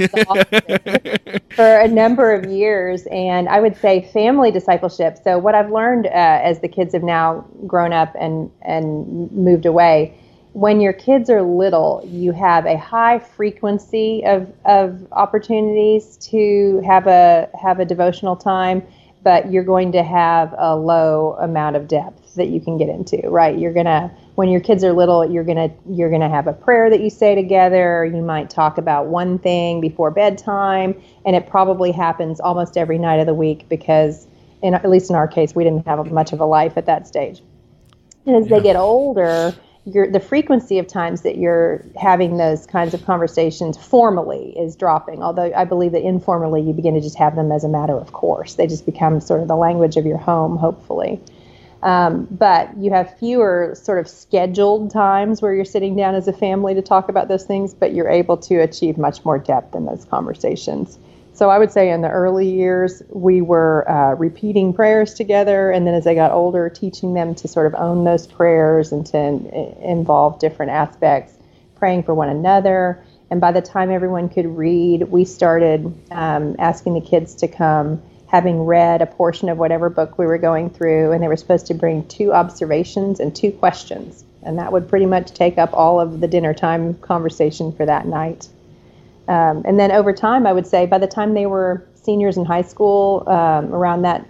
for 1.54 1.78
a 1.78 1.86
number 1.86 2.32
of 2.32 2.50
years, 2.50 3.06
and 3.12 3.48
I 3.48 3.60
would 3.60 3.76
say 3.76 4.10
family 4.12 4.50
discipleship. 4.50 5.18
So, 5.22 5.38
what 5.38 5.54
I've 5.54 5.70
learned 5.70 6.06
uh, 6.06 6.10
as 6.10 6.58
the 6.58 6.68
kids 6.68 6.94
have 6.94 7.04
now 7.04 7.46
grown 7.64 7.92
up 7.92 8.12
and 8.18 8.50
and 8.62 9.30
moved 9.30 9.66
away 9.66 10.18
when 10.52 10.80
your 10.80 10.92
kids 10.92 11.30
are 11.30 11.42
little, 11.42 12.02
you 12.04 12.32
have 12.32 12.66
a 12.66 12.76
high 12.76 13.18
frequency 13.18 14.22
of, 14.26 14.52
of 14.66 15.06
opportunities 15.12 16.18
to 16.18 16.82
have 16.84 17.06
a 17.06 17.48
have 17.60 17.80
a 17.80 17.84
devotional 17.84 18.36
time, 18.36 18.82
but 19.22 19.50
you're 19.50 19.64
going 19.64 19.92
to 19.92 20.02
have 20.02 20.54
a 20.58 20.76
low 20.76 21.36
amount 21.40 21.76
of 21.76 21.88
depth 21.88 22.34
that 22.34 22.48
you 22.48 22.60
can 22.60 22.76
get 22.76 22.88
into, 22.88 23.28
right? 23.28 23.58
You're 23.58 23.72
gonna 23.72 24.14
when 24.34 24.48
your 24.48 24.60
kids 24.60 24.84
are 24.84 24.92
little, 24.92 25.30
you're 25.30 25.44
gonna 25.44 25.70
you're 25.88 26.10
gonna 26.10 26.28
have 26.28 26.46
a 26.46 26.52
prayer 26.52 26.90
that 26.90 27.00
you 27.00 27.08
say 27.08 27.34
together. 27.34 28.04
You 28.04 28.20
might 28.20 28.50
talk 28.50 28.76
about 28.76 29.06
one 29.06 29.38
thing 29.38 29.80
before 29.80 30.10
bedtime, 30.10 31.00
and 31.24 31.34
it 31.34 31.46
probably 31.46 31.92
happens 31.92 32.40
almost 32.40 32.76
every 32.76 32.98
night 32.98 33.20
of 33.20 33.26
the 33.26 33.34
week 33.34 33.68
because, 33.70 34.26
in, 34.62 34.74
at 34.74 34.88
least 34.88 35.08
in 35.08 35.16
our 35.16 35.28
case, 35.28 35.54
we 35.54 35.64
didn't 35.64 35.86
have 35.86 36.10
much 36.12 36.34
of 36.34 36.40
a 36.40 36.46
life 36.46 36.76
at 36.76 36.84
that 36.86 37.06
stage. 37.06 37.42
And 38.26 38.36
as 38.36 38.48
yeah. 38.48 38.58
they 38.58 38.62
get 38.62 38.76
older 38.76 39.54
your 39.84 40.10
the 40.10 40.20
frequency 40.20 40.78
of 40.78 40.86
times 40.86 41.22
that 41.22 41.36
you're 41.36 41.84
having 42.00 42.36
those 42.36 42.66
kinds 42.66 42.94
of 42.94 43.04
conversations 43.04 43.76
formally 43.76 44.56
is 44.56 44.76
dropping. 44.76 45.22
Although 45.22 45.52
I 45.54 45.64
believe 45.64 45.92
that 45.92 46.02
informally 46.02 46.62
you 46.62 46.72
begin 46.72 46.94
to 46.94 47.00
just 47.00 47.18
have 47.18 47.34
them 47.34 47.50
as 47.50 47.64
a 47.64 47.68
matter 47.68 47.96
of 47.96 48.12
course. 48.12 48.54
They 48.54 48.66
just 48.66 48.86
become 48.86 49.20
sort 49.20 49.42
of 49.42 49.48
the 49.48 49.56
language 49.56 49.96
of 49.96 50.06
your 50.06 50.18
home, 50.18 50.56
hopefully. 50.56 51.20
Um, 51.82 52.28
but 52.30 52.76
you 52.76 52.92
have 52.92 53.18
fewer 53.18 53.74
sort 53.74 53.98
of 53.98 54.08
scheduled 54.08 54.92
times 54.92 55.42
where 55.42 55.52
you're 55.52 55.64
sitting 55.64 55.96
down 55.96 56.14
as 56.14 56.28
a 56.28 56.32
family 56.32 56.74
to 56.74 56.82
talk 56.82 57.08
about 57.08 57.26
those 57.26 57.44
things, 57.44 57.74
but 57.74 57.92
you're 57.92 58.08
able 58.08 58.36
to 58.36 58.56
achieve 58.58 58.96
much 58.98 59.24
more 59.24 59.38
depth 59.38 59.74
in 59.74 59.86
those 59.86 60.04
conversations. 60.04 60.98
So 61.34 61.48
I 61.48 61.58
would 61.58 61.72
say 61.72 61.90
in 61.90 62.02
the 62.02 62.10
early 62.10 62.48
years, 62.48 63.02
we 63.08 63.40
were 63.40 63.90
uh, 63.90 64.14
repeating 64.14 64.74
prayers 64.74 65.14
together, 65.14 65.70
and 65.70 65.86
then 65.86 65.94
as 65.94 66.04
they 66.04 66.14
got 66.14 66.30
older, 66.30 66.68
teaching 66.68 67.14
them 67.14 67.34
to 67.36 67.48
sort 67.48 67.66
of 67.66 67.74
own 67.74 68.04
those 68.04 68.26
prayers 68.26 68.92
and 68.92 69.06
to 69.06 69.18
in- 69.18 69.46
involve 69.82 70.38
different 70.38 70.72
aspects, 70.72 71.32
praying 71.76 72.02
for 72.02 72.14
one 72.14 72.28
another. 72.28 73.02
And 73.30 73.40
by 73.40 73.50
the 73.50 73.62
time 73.62 73.90
everyone 73.90 74.28
could 74.28 74.44
read, 74.44 75.04
we 75.04 75.24
started 75.24 75.92
um, 76.10 76.54
asking 76.58 76.94
the 76.94 77.00
kids 77.00 77.34
to 77.36 77.48
come, 77.48 78.02
having 78.28 78.66
read 78.66 79.00
a 79.00 79.06
portion 79.06 79.48
of 79.48 79.56
whatever 79.56 79.88
book 79.88 80.18
we 80.18 80.26
were 80.26 80.36
going 80.36 80.68
through, 80.68 81.12
and 81.12 81.22
they 81.22 81.28
were 81.28 81.36
supposed 81.36 81.66
to 81.68 81.74
bring 81.74 82.06
two 82.08 82.34
observations 82.34 83.20
and 83.20 83.34
two 83.34 83.52
questions. 83.52 84.22
And 84.42 84.58
that 84.58 84.70
would 84.70 84.86
pretty 84.86 85.06
much 85.06 85.32
take 85.32 85.56
up 85.56 85.70
all 85.72 85.98
of 85.98 86.20
the 86.20 86.28
dinner 86.28 86.52
time 86.52 86.92
conversation 86.94 87.72
for 87.72 87.86
that 87.86 88.06
night. 88.06 88.48
Um, 89.32 89.62
and 89.64 89.80
then 89.80 89.90
over 89.90 90.12
time, 90.12 90.46
I 90.46 90.52
would 90.52 90.66
say 90.66 90.84
by 90.84 90.98
the 90.98 91.06
time 91.06 91.32
they 91.32 91.46
were 91.46 91.86
seniors 91.94 92.36
in 92.36 92.44
high 92.44 92.60
school, 92.60 93.24
um, 93.26 93.72
around 93.72 94.02
that 94.02 94.28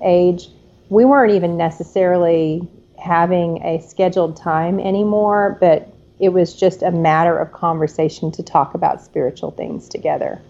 age, 0.00 0.48
we 0.90 1.04
weren't 1.04 1.32
even 1.32 1.56
necessarily 1.56 2.62
having 3.02 3.60
a 3.64 3.80
scheduled 3.80 4.36
time 4.36 4.78
anymore, 4.78 5.56
but 5.60 5.92
it 6.20 6.28
was 6.28 6.54
just 6.54 6.82
a 6.82 6.92
matter 6.92 7.36
of 7.36 7.52
conversation 7.52 8.30
to 8.30 8.42
talk 8.44 8.74
about 8.74 9.02
spiritual 9.02 9.50
things 9.50 9.88
together. 9.88 10.40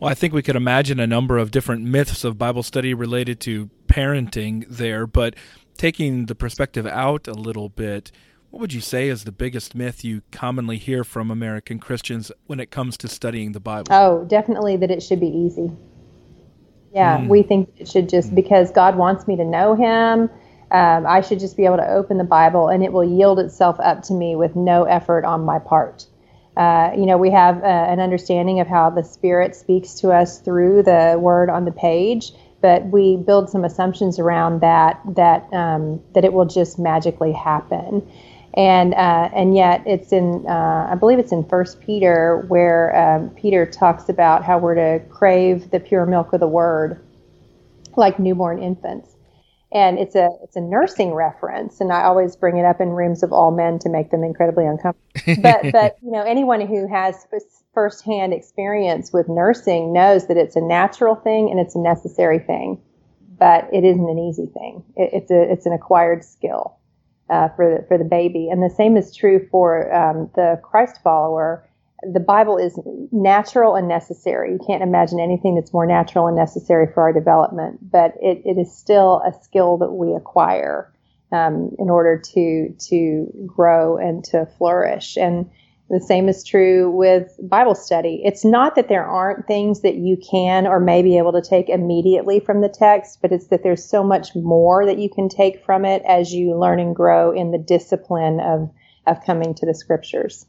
Well, 0.00 0.10
I 0.10 0.14
think 0.14 0.32
we 0.32 0.42
could 0.42 0.56
imagine 0.56 0.98
a 0.98 1.06
number 1.06 1.36
of 1.36 1.50
different 1.50 1.82
myths 1.82 2.24
of 2.24 2.38
Bible 2.38 2.62
study 2.62 2.94
related 2.94 3.38
to 3.40 3.68
parenting 3.86 4.66
there, 4.70 5.06
but 5.06 5.34
taking 5.76 6.24
the 6.24 6.34
perspective 6.34 6.86
out 6.86 7.28
a 7.28 7.34
little 7.34 7.68
bit, 7.68 8.12
what 8.50 8.60
would 8.60 8.72
you 8.72 8.80
say 8.80 9.08
is 9.08 9.24
the 9.24 9.32
biggest 9.32 9.74
myth 9.74 10.04
you 10.04 10.22
commonly 10.32 10.78
hear 10.78 11.04
from 11.04 11.30
American 11.30 11.78
Christians 11.78 12.32
when 12.46 12.60
it 12.60 12.70
comes 12.70 12.96
to 12.98 13.08
studying 13.08 13.52
the 13.52 13.60
Bible? 13.60 13.92
Oh, 13.92 14.24
definitely 14.24 14.76
that 14.78 14.90
it 14.90 15.02
should 15.02 15.20
be 15.20 15.28
easy. 15.28 15.70
Yeah, 16.94 17.18
mm. 17.18 17.28
we 17.28 17.42
think 17.42 17.68
it 17.76 17.88
should 17.88 18.08
just, 18.08 18.32
mm. 18.32 18.36
because 18.36 18.70
God 18.70 18.96
wants 18.96 19.26
me 19.26 19.36
to 19.36 19.44
know 19.44 19.74
Him, 19.74 20.30
um, 20.70 21.06
I 21.06 21.20
should 21.20 21.38
just 21.38 21.56
be 21.56 21.64
able 21.64 21.76
to 21.76 21.88
open 21.88 22.18
the 22.18 22.24
Bible 22.24 22.68
and 22.68 22.82
it 22.82 22.92
will 22.92 23.04
yield 23.04 23.38
itself 23.38 23.78
up 23.80 24.02
to 24.04 24.14
me 24.14 24.34
with 24.34 24.56
no 24.56 24.84
effort 24.84 25.24
on 25.24 25.44
my 25.44 25.58
part. 25.58 26.06
Uh, 26.56 26.90
you 26.96 27.04
know, 27.04 27.18
we 27.18 27.30
have 27.30 27.62
uh, 27.62 27.66
an 27.66 28.00
understanding 28.00 28.60
of 28.60 28.66
how 28.66 28.88
the 28.88 29.04
Spirit 29.04 29.54
speaks 29.54 29.94
to 29.94 30.10
us 30.10 30.40
through 30.40 30.82
the 30.82 31.16
word 31.20 31.50
on 31.50 31.66
the 31.66 31.72
page, 31.72 32.32
but 32.62 32.86
we 32.86 33.16
build 33.18 33.50
some 33.50 33.64
assumptions 33.64 34.18
around 34.18 34.62
that 34.62 34.98
that 35.14 35.52
um, 35.52 36.00
that 36.14 36.24
it 36.24 36.32
will 36.32 36.46
just 36.46 36.78
magically 36.78 37.32
happen. 37.32 38.10
And 38.56 38.94
uh, 38.94 39.28
and 39.34 39.54
yet 39.54 39.82
it's 39.84 40.12
in 40.12 40.46
uh, 40.48 40.88
I 40.90 40.94
believe 40.94 41.18
it's 41.18 41.32
in 41.32 41.44
First 41.44 41.80
Peter 41.80 42.46
where 42.48 42.96
um, 42.96 43.30
Peter 43.30 43.66
talks 43.66 44.08
about 44.08 44.44
how 44.44 44.58
we're 44.58 44.74
to 44.76 45.04
crave 45.10 45.70
the 45.70 45.78
pure 45.78 46.06
milk 46.06 46.32
of 46.32 46.40
the 46.40 46.48
Word, 46.48 47.04
like 47.96 48.18
newborn 48.18 48.62
infants. 48.62 49.14
And 49.72 49.98
it's 49.98 50.14
a 50.14 50.30
it's 50.42 50.56
a 50.56 50.60
nursing 50.60 51.12
reference 51.12 51.80
and 51.80 51.92
i 51.92 52.04
always 52.04 52.36
bring 52.36 52.56
it 52.56 52.64
up 52.64 52.80
in 52.80 52.90
rooms 52.90 53.22
of 53.22 53.32
all 53.32 53.50
men 53.50 53.78
to 53.80 53.90
make 53.90 54.10
them 54.10 54.24
incredibly 54.24 54.64
uncomfortable. 54.64 55.42
But 55.42 55.60
but 55.72 55.96
you 56.02 56.10
know 56.10 56.22
anyone 56.22 56.62
who 56.62 56.88
has 56.88 57.26
firsthand 57.74 58.32
experience 58.32 59.12
with 59.12 59.28
nursing 59.28 59.92
knows 59.92 60.28
that 60.28 60.38
it's 60.38 60.56
a 60.56 60.62
natural 60.62 61.14
thing 61.14 61.50
and 61.50 61.60
it's 61.60 61.74
a 61.74 61.80
necessary 61.80 62.38
thing. 62.38 62.80
But 63.38 63.68
it 63.70 63.84
isn't 63.84 64.08
an 64.08 64.18
easy 64.18 64.46
thing. 64.46 64.82
It, 64.96 65.10
it's 65.12 65.30
a 65.30 65.52
it's 65.52 65.66
an 65.66 65.74
acquired 65.74 66.24
skill 66.24 66.78
uh, 67.30 67.48
for 67.56 67.78
the 67.78 67.86
for 67.86 67.98
the 67.98 68.04
baby 68.04 68.48
and 68.48 68.62
the 68.62 68.74
same 68.74 68.96
is 68.96 69.14
true 69.14 69.46
for 69.50 69.92
um, 69.94 70.30
the 70.34 70.60
christ 70.62 71.00
follower 71.02 71.66
the 72.02 72.20
Bible 72.20 72.58
is 72.58 72.78
natural 73.10 73.74
and 73.74 73.88
necessary. 73.88 74.52
You 74.52 74.60
can't 74.66 74.82
imagine 74.82 75.18
anything 75.18 75.54
that's 75.54 75.72
more 75.72 75.86
natural 75.86 76.26
and 76.26 76.36
necessary 76.36 76.86
for 76.92 77.02
our 77.02 77.12
development, 77.12 77.90
but 77.90 78.12
it, 78.20 78.42
it 78.44 78.58
is 78.58 78.74
still 78.76 79.22
a 79.26 79.32
skill 79.42 79.78
that 79.78 79.92
we 79.92 80.14
acquire 80.14 80.92
um, 81.32 81.74
in 81.78 81.90
order 81.90 82.20
to 82.34 82.74
to 82.88 83.26
grow 83.46 83.96
and 83.96 84.22
to 84.24 84.46
flourish. 84.58 85.16
And 85.16 85.50
the 85.88 86.00
same 86.00 86.28
is 86.28 86.42
true 86.42 86.90
with 86.90 87.38
Bible 87.42 87.76
study. 87.76 88.20
It's 88.24 88.44
not 88.44 88.74
that 88.74 88.88
there 88.88 89.04
aren't 89.04 89.46
things 89.46 89.82
that 89.82 89.94
you 89.94 90.16
can 90.16 90.66
or 90.66 90.80
may 90.80 91.02
be 91.02 91.16
able 91.16 91.32
to 91.32 91.42
take 91.42 91.68
immediately 91.68 92.40
from 92.40 92.60
the 92.60 92.68
text, 92.68 93.20
but 93.22 93.30
it's 93.30 93.46
that 93.48 93.62
there's 93.62 93.84
so 93.84 94.02
much 94.02 94.34
more 94.34 94.84
that 94.84 94.98
you 94.98 95.08
can 95.08 95.28
take 95.28 95.64
from 95.64 95.84
it 95.84 96.02
as 96.06 96.32
you 96.32 96.58
learn 96.58 96.80
and 96.80 96.96
grow 96.96 97.30
in 97.30 97.52
the 97.52 97.58
discipline 97.58 98.40
of 98.40 98.70
of 99.06 99.24
coming 99.24 99.54
to 99.54 99.64
the 99.64 99.74
scriptures. 99.74 100.46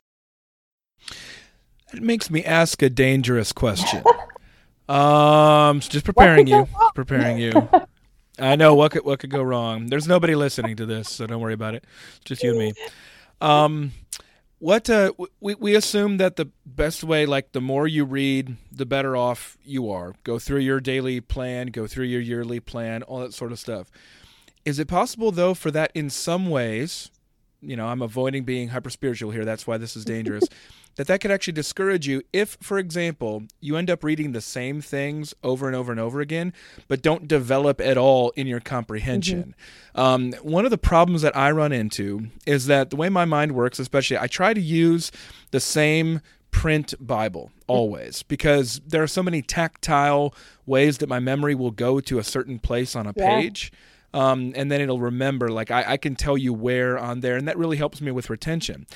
It 1.94 2.02
makes 2.02 2.32
me 2.32 2.44
ask 2.44 2.82
a 2.82 2.90
dangerous 2.90 3.52
question. 3.52 4.04
um, 4.90 5.80
just 5.80 6.04
preparing 6.04 6.48
you, 6.48 6.68
preparing 6.96 7.38
you. 7.40 7.70
I 8.40 8.56
know 8.56 8.74
what 8.74 8.92
could 8.92 9.06
what 9.06 9.20
could 9.20 9.30
go 9.30 9.44
wrong. 9.44 9.88
There's 9.88 10.08
nobody 10.08 10.34
listening 10.34 10.78
to 10.78 10.88
this, 10.88 11.10
so 11.10 11.28
don't 11.28 11.42
worry 11.42 11.54
about 11.54 11.76
it. 11.76 11.86
It's 12.18 12.26
just 12.26 12.44
you 12.44 12.50
and 12.50 12.60
me. 12.60 12.74
Um, 13.40 13.92
what 14.60 14.90
uh, 14.90 15.12
we 15.40 15.56
we 15.56 15.76
assume 15.76 16.18
that 16.18 16.36
the 16.36 16.50
best 16.66 17.04
way, 17.04 17.26
like 17.26 17.52
the 17.52 17.62
more 17.62 17.88
you 17.88 18.06
read, 18.06 18.58
the 18.72 18.86
better 18.86 19.16
off 19.16 19.58
you 19.64 19.90
are. 19.92 20.16
Go 20.24 20.40
through 20.40 20.60
your 20.60 20.80
daily 20.80 21.22
plan, 21.22 21.68
go 21.68 21.88
through 21.88 22.06
your 22.06 22.22
yearly 22.22 22.60
plan, 22.60 23.04
all 23.04 23.20
that 23.20 23.34
sort 23.34 23.52
of 23.52 23.60
stuff. 23.60 23.90
Is 24.66 24.80
it 24.80 24.88
possible 24.88 25.32
though 25.32 25.54
for 25.54 25.72
that 25.72 25.92
in 25.94 26.10
some 26.10 26.50
ways? 26.50 27.12
You 27.62 27.76
know, 27.76 27.88
I'm 27.88 28.02
avoiding 28.02 28.44
being 28.44 28.70
hyper 28.70 28.90
spiritual 28.90 29.32
here. 29.32 29.46
That's 29.46 29.66
why 29.66 29.78
this 29.78 29.96
is 29.96 30.06
dangerous. 30.06 30.44
that 30.98 31.08
that 31.08 31.22
could 31.22 31.32
actually 31.32 31.54
discourage 31.54 32.08
you 32.08 32.22
if 32.34 32.58
for 32.62 32.78
example 32.78 33.44
you 33.62 33.78
end 33.78 33.90
up 33.90 34.04
reading 34.04 34.34
the 34.34 34.42
same 34.42 34.82
things 34.82 35.34
over 35.44 35.68
and 35.68 35.76
over 35.76 35.92
and 35.92 36.02
over 36.02 36.20
again 36.20 36.52
but 36.88 37.02
don't 37.02 37.28
develop 37.28 37.80
at 37.80 37.98
all 37.98 38.32
in 38.32 38.46
your 38.46 38.60
comprehension 38.60 39.56
mm-hmm. 39.96 40.00
um, 40.00 40.34
one 40.42 40.66
of 40.66 40.72
the 40.72 40.78
problems 40.78 41.22
that 41.22 41.36
i 41.38 41.50
run 41.50 41.72
into 41.72 42.28
is 42.46 42.66
that 42.66 42.90
the 42.90 42.96
way 42.96 43.08
my 43.10 43.26
mind 43.26 43.54
works 43.54 43.80
especially 43.80 44.18
i 44.18 44.28
try 44.28 44.54
to 44.54 44.62
use 44.62 45.12
the 45.52 45.60
same 45.60 46.20
print 46.52 46.94
bible 47.00 47.52
always 47.68 48.24
because 48.24 48.82
there 48.86 49.04
are 49.04 49.08
so 49.08 49.22
many 49.22 49.42
tactile 49.42 50.34
ways 50.66 50.98
that 50.98 51.08
my 51.08 51.20
memory 51.20 51.54
will 51.54 51.72
go 51.72 52.00
to 52.00 52.18
a 52.18 52.24
certain 52.24 52.58
place 52.60 52.96
on 52.96 53.06
a 53.06 53.14
yeah. 53.16 53.40
page 53.40 53.72
um, 54.18 54.54
and 54.56 54.72
then 54.72 54.82
it'll 54.82 55.00
remember 55.00 55.50
like 55.50 55.70
I, 55.70 55.94
I, 55.94 55.98
can 55.98 56.16
tell 56.16 56.38
you 56.38 56.54
where 56.54 56.98
on 56.98 57.20
there 57.20 57.36
and 57.36 57.48
that 57.48 57.58
really 57.58 57.78
helps 57.78 58.02
me 58.02 58.12
with 58.12 58.30
retention 58.30 58.88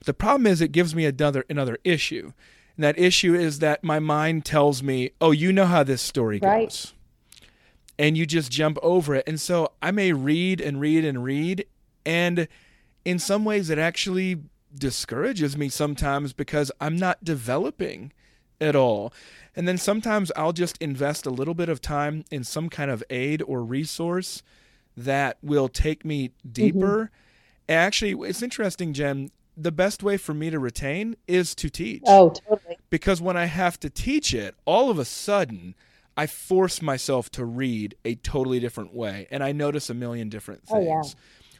but 0.00 0.06
the 0.06 0.14
problem 0.14 0.46
is 0.46 0.60
it 0.60 0.72
gives 0.72 0.94
me 0.94 1.04
another 1.04 1.44
another 1.48 1.78
issue. 1.84 2.32
And 2.76 2.84
that 2.84 2.98
issue 2.98 3.34
is 3.34 3.58
that 3.58 3.84
my 3.84 3.98
mind 3.98 4.44
tells 4.44 4.82
me, 4.82 5.10
"Oh, 5.20 5.30
you 5.30 5.52
know 5.52 5.66
how 5.66 5.84
this 5.84 6.02
story 6.02 6.40
right. 6.42 6.64
goes." 6.64 6.94
And 7.98 8.16
you 8.16 8.24
just 8.24 8.50
jump 8.50 8.78
over 8.82 9.14
it. 9.14 9.24
And 9.26 9.38
so 9.38 9.72
I 9.82 9.90
may 9.90 10.12
read 10.12 10.60
and 10.60 10.80
read 10.80 11.04
and 11.04 11.22
read 11.22 11.66
and 12.06 12.48
in 13.04 13.18
some 13.18 13.44
ways 13.44 13.68
it 13.68 13.78
actually 13.78 14.40
discourages 14.74 15.54
me 15.54 15.68
sometimes 15.68 16.32
because 16.32 16.72
I'm 16.80 16.96
not 16.96 17.22
developing 17.22 18.12
at 18.58 18.74
all. 18.74 19.12
And 19.54 19.68
then 19.68 19.76
sometimes 19.76 20.32
I'll 20.34 20.54
just 20.54 20.78
invest 20.78 21.26
a 21.26 21.30
little 21.30 21.52
bit 21.52 21.68
of 21.68 21.82
time 21.82 22.24
in 22.30 22.42
some 22.42 22.70
kind 22.70 22.90
of 22.90 23.04
aid 23.10 23.42
or 23.42 23.62
resource 23.62 24.42
that 25.04 25.38
will 25.42 25.68
take 25.68 26.04
me 26.04 26.32
deeper. 26.50 27.10
Mm-hmm. 27.68 27.72
Actually, 27.72 28.28
it's 28.28 28.42
interesting, 28.42 28.92
Jen 28.92 29.30
the 29.56 29.72
best 29.72 30.02
way 30.02 30.16
for 30.16 30.32
me 30.32 30.48
to 30.50 30.58
retain 30.58 31.16
is 31.28 31.54
to 31.56 31.68
teach. 31.68 32.02
Oh, 32.06 32.30
totally. 32.30 32.78
Because 32.88 33.20
when 33.20 33.36
I 33.36 33.44
have 33.44 33.78
to 33.80 33.90
teach 33.90 34.32
it, 34.32 34.54
all 34.64 34.90
of 34.90 34.98
a 34.98 35.04
sudden, 35.04 35.74
I 36.16 36.26
force 36.26 36.80
myself 36.80 37.30
to 37.32 37.44
read 37.44 37.94
a 38.04 38.14
totally 38.16 38.58
different 38.58 38.94
way, 38.94 39.26
and 39.30 39.44
I 39.44 39.52
notice 39.52 39.90
a 39.90 39.94
million 39.94 40.28
different 40.28 40.66
things. 40.66 40.78
Oh, 40.80 40.82
yeah. 40.82 41.02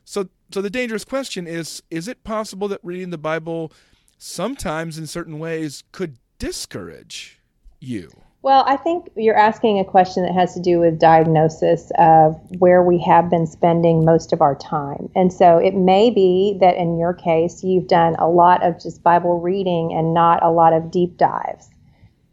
So, 0.04 0.28
so 0.50 0.62
the 0.62 0.70
dangerous 0.70 1.04
question 1.04 1.46
is: 1.46 1.82
Is 1.90 2.08
it 2.08 2.24
possible 2.24 2.68
that 2.68 2.80
reading 2.82 3.10
the 3.10 3.18
Bible 3.18 3.72
sometimes, 4.18 4.98
in 4.98 5.06
certain 5.06 5.38
ways, 5.38 5.84
could 5.92 6.18
discourage 6.38 7.40
you? 7.78 8.10
Well, 8.42 8.64
I 8.66 8.76
think 8.76 9.10
you're 9.16 9.36
asking 9.36 9.80
a 9.80 9.84
question 9.84 10.22
that 10.22 10.32
has 10.32 10.54
to 10.54 10.60
do 10.60 10.78
with 10.78 10.98
diagnosis 10.98 11.92
of 11.98 12.40
where 12.58 12.82
we 12.82 12.98
have 13.00 13.28
been 13.28 13.46
spending 13.46 14.02
most 14.02 14.32
of 14.32 14.40
our 14.40 14.54
time. 14.54 15.10
And 15.14 15.30
so 15.30 15.58
it 15.58 15.74
may 15.74 16.08
be 16.08 16.56
that 16.60 16.76
in 16.76 16.98
your 16.98 17.12
case, 17.12 17.62
you've 17.62 17.86
done 17.86 18.14
a 18.14 18.28
lot 18.28 18.64
of 18.64 18.80
just 18.80 19.02
Bible 19.02 19.40
reading 19.40 19.92
and 19.92 20.14
not 20.14 20.42
a 20.42 20.50
lot 20.50 20.72
of 20.72 20.90
deep 20.90 21.18
dives. 21.18 21.68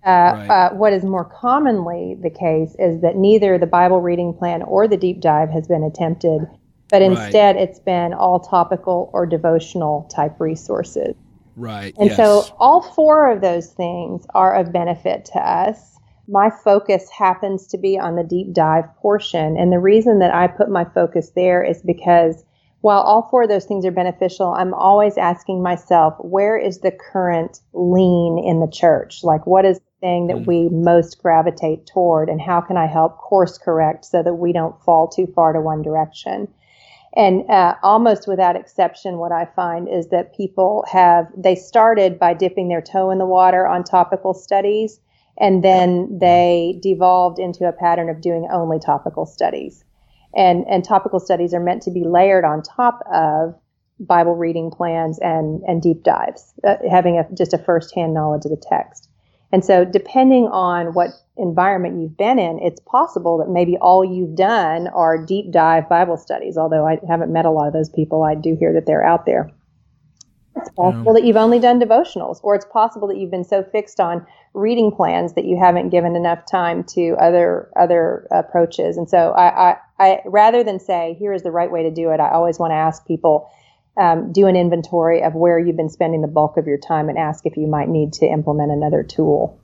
Uh, 0.06 0.10
right. 0.10 0.50
uh, 0.50 0.70
what 0.76 0.94
is 0.94 1.04
more 1.04 1.26
commonly 1.26 2.16
the 2.22 2.30
case 2.30 2.74
is 2.80 3.02
that 3.02 3.18
neither 3.18 3.58
the 3.58 3.68
Bible 3.68 4.00
reading 4.00 4.34
plan 4.34 4.62
or 4.64 4.88
the 4.88 4.96
deep 4.96 5.20
dive 5.20 5.50
has 5.50 5.68
been 5.68 5.84
attempted, 5.84 6.48
but 6.90 7.02
instead 7.02 7.58
right. 7.58 7.68
it's 7.68 7.80
been 7.80 8.14
all 8.14 8.40
topical 8.40 9.10
or 9.12 9.26
devotional 9.26 10.04
type 10.04 10.40
resources. 10.40 11.14
Right. 11.58 11.94
And 11.98 12.10
yes. 12.10 12.16
so 12.16 12.46
all 12.58 12.82
four 12.82 13.30
of 13.30 13.42
those 13.42 13.74
things 13.74 14.26
are 14.34 14.56
of 14.56 14.72
benefit 14.72 15.26
to 15.34 15.40
us 15.40 15.97
my 16.28 16.50
focus 16.50 17.10
happens 17.10 17.68
to 17.68 17.78
be 17.78 17.98
on 17.98 18.16
the 18.16 18.24
deep 18.24 18.54
dive 18.54 18.86
portion. 18.98 19.58
And 19.58 19.72
the 19.72 19.80
reason 19.80 20.20
that 20.20 20.34
I 20.34 20.48
put 20.48 20.70
my 20.70 20.86
focus 20.86 21.32
there 21.36 21.64
is 21.64 21.82
because 21.82 22.44
while 22.82 23.02
all 23.02 23.28
four 23.30 23.44
of 23.44 23.50
those 23.50 23.66
things 23.66 23.86
are 23.86 23.92
beneficial, 23.92 24.54
I'm 24.54 24.74
always 24.74 25.18
asking 25.18 25.64
myself, 25.64 26.14
where 26.20 26.58
is 26.58 26.80
the 26.80 26.92
current 26.92 27.60
lean 27.74 28.38
in 28.46 28.60
the 28.60 28.72
church? 28.72 29.24
Like, 29.24 29.48
what 29.48 29.66
is 29.66 29.80
the 29.80 29.86
thing 30.00 30.28
that 30.28 30.38
mm. 30.38 30.46
we 30.46 30.70
most 30.70 31.22
gravitate 31.22 31.88
toward? 31.88 32.30
And 32.30 32.42
how 32.42 32.62
can 32.62 32.78
I 32.78 32.86
help 32.86 33.18
course 33.18 33.58
correct 33.58 34.06
so 34.06 34.22
that 34.22 34.36
we 34.36 34.54
don't 34.54 34.80
fall 34.84 35.08
too 35.08 35.28
far 35.34 35.54
to 35.54 35.62
one 35.62 35.82
direction? 35.82 36.48
And 37.16 37.50
uh, 37.50 37.76
almost 37.82 38.28
without 38.28 38.56
exception, 38.56 39.18
what 39.18 39.32
I 39.32 39.46
find 39.56 39.90
is 39.90 40.10
that 40.10 40.36
people 40.36 40.86
have, 40.92 41.28
they 41.36 41.56
started 41.56 42.20
by 42.20 42.36
dipping 42.36 42.68
their 42.68 42.82
toe 42.82 43.10
in 43.10 43.18
the 43.18 43.26
water 43.26 43.66
on 43.66 43.84
topical 43.84 44.36
studies 44.36 45.00
and 45.40 45.64
then 45.64 46.18
they 46.20 46.80
devolved 46.82 47.40
into 47.40 47.68
a 47.68 47.72
pattern 47.72 48.10
of 48.10 48.22
doing 48.22 48.48
only 48.52 48.80
topical 48.80 49.26
studies. 49.26 49.84
And, 50.36 50.66
and 50.70 50.84
topical 50.84 51.20
studies 51.20 51.54
are 51.54 51.60
meant 51.60 51.84
to 51.84 51.92
be 51.92 52.04
layered 52.04 52.44
on 52.44 52.62
top 52.62 53.02
of 53.12 53.56
Bible 54.00 54.36
reading 54.36 54.70
plans 54.70 55.20
and, 55.20 55.62
and 55.64 55.82
deep 55.82 56.04
dives, 56.04 56.54
uh, 56.64 56.76
having 56.90 57.18
a, 57.18 57.26
just 57.36 57.54
a 57.54 57.58
firsthand 57.58 58.14
knowledge 58.14 58.46
of 58.46 58.52
the 58.52 58.64
text. 58.70 59.10
And 59.52 59.64
so, 59.64 59.86
depending 59.86 60.48
on 60.48 60.88
what 60.88 61.12
environment 61.38 62.02
you've 62.02 62.18
been 62.18 62.38
in, 62.38 62.60
it's 62.60 62.82
possible 62.82 63.38
that 63.38 63.50
maybe 63.50 63.78
all 63.78 64.04
you've 64.04 64.36
done 64.36 64.88
are 64.90 65.24
deep 65.24 65.52
dive 65.52 65.88
Bible 65.88 66.18
studies. 66.18 66.58
Although 66.58 66.86
I 66.86 67.00
haven't 67.08 67.32
met 67.32 67.46
a 67.46 67.50
lot 67.50 67.68
of 67.68 67.74
those 67.74 67.90
people, 67.90 68.24
I 68.24 68.36
do 68.36 68.58
hear 68.60 68.74
that 68.74 68.86
they're 68.86 69.06
out 69.06 69.26
there. 69.26 69.50
It's 70.68 70.76
possible 70.76 71.14
that 71.14 71.24
you've 71.24 71.38
only 71.38 71.60
done 71.60 71.80
devotionals, 71.80 72.40
or 72.44 72.56
it's 72.56 72.66
possible 72.66 73.08
that 73.08 73.18
you've 73.18 73.32
been 73.32 73.44
so 73.44 73.64
fixed 73.64 74.00
on 74.00 74.26
reading 74.54 74.92
plans 74.92 75.34
that 75.34 75.46
you 75.46 75.58
haven't 75.58 75.90
given 75.90 76.16
enough 76.16 76.46
time 76.50 76.84
to 76.96 77.16
other 77.20 77.72
other 77.76 78.28
approaches. 78.32 78.98
And 78.98 79.10
so, 79.10 79.32
I, 79.32 79.72
I, 79.72 79.78
I 80.00 80.22
rather 80.26 80.64
than 80.64 80.80
say 80.80 81.16
here 81.20 81.34
is 81.34 81.44
the 81.44 81.52
right 81.52 81.72
way 81.72 81.84
to 81.84 81.92
do 81.92 82.12
it, 82.12 82.20
I 82.20 82.32
always 82.32 82.60
want 82.60 82.72
to 82.72 82.76
ask 82.76 83.06
people 83.08 83.50
um, 83.98 84.32
do 84.32 84.48
an 84.48 84.56
inventory 84.56 85.24
of 85.24 85.34
where 85.34 85.58
you've 85.58 85.78
been 85.78 85.90
spending 85.90 86.22
the 86.22 86.28
bulk 86.28 86.58
of 86.58 86.68
your 86.68 86.78
time, 86.78 87.10
and 87.10 87.18
ask 87.18 87.46
if 87.46 87.58
you 87.58 87.68
might 87.68 87.90
need 87.90 88.14
to 88.14 88.26
implement 88.26 88.72
another 88.72 89.04
tool. 89.04 89.60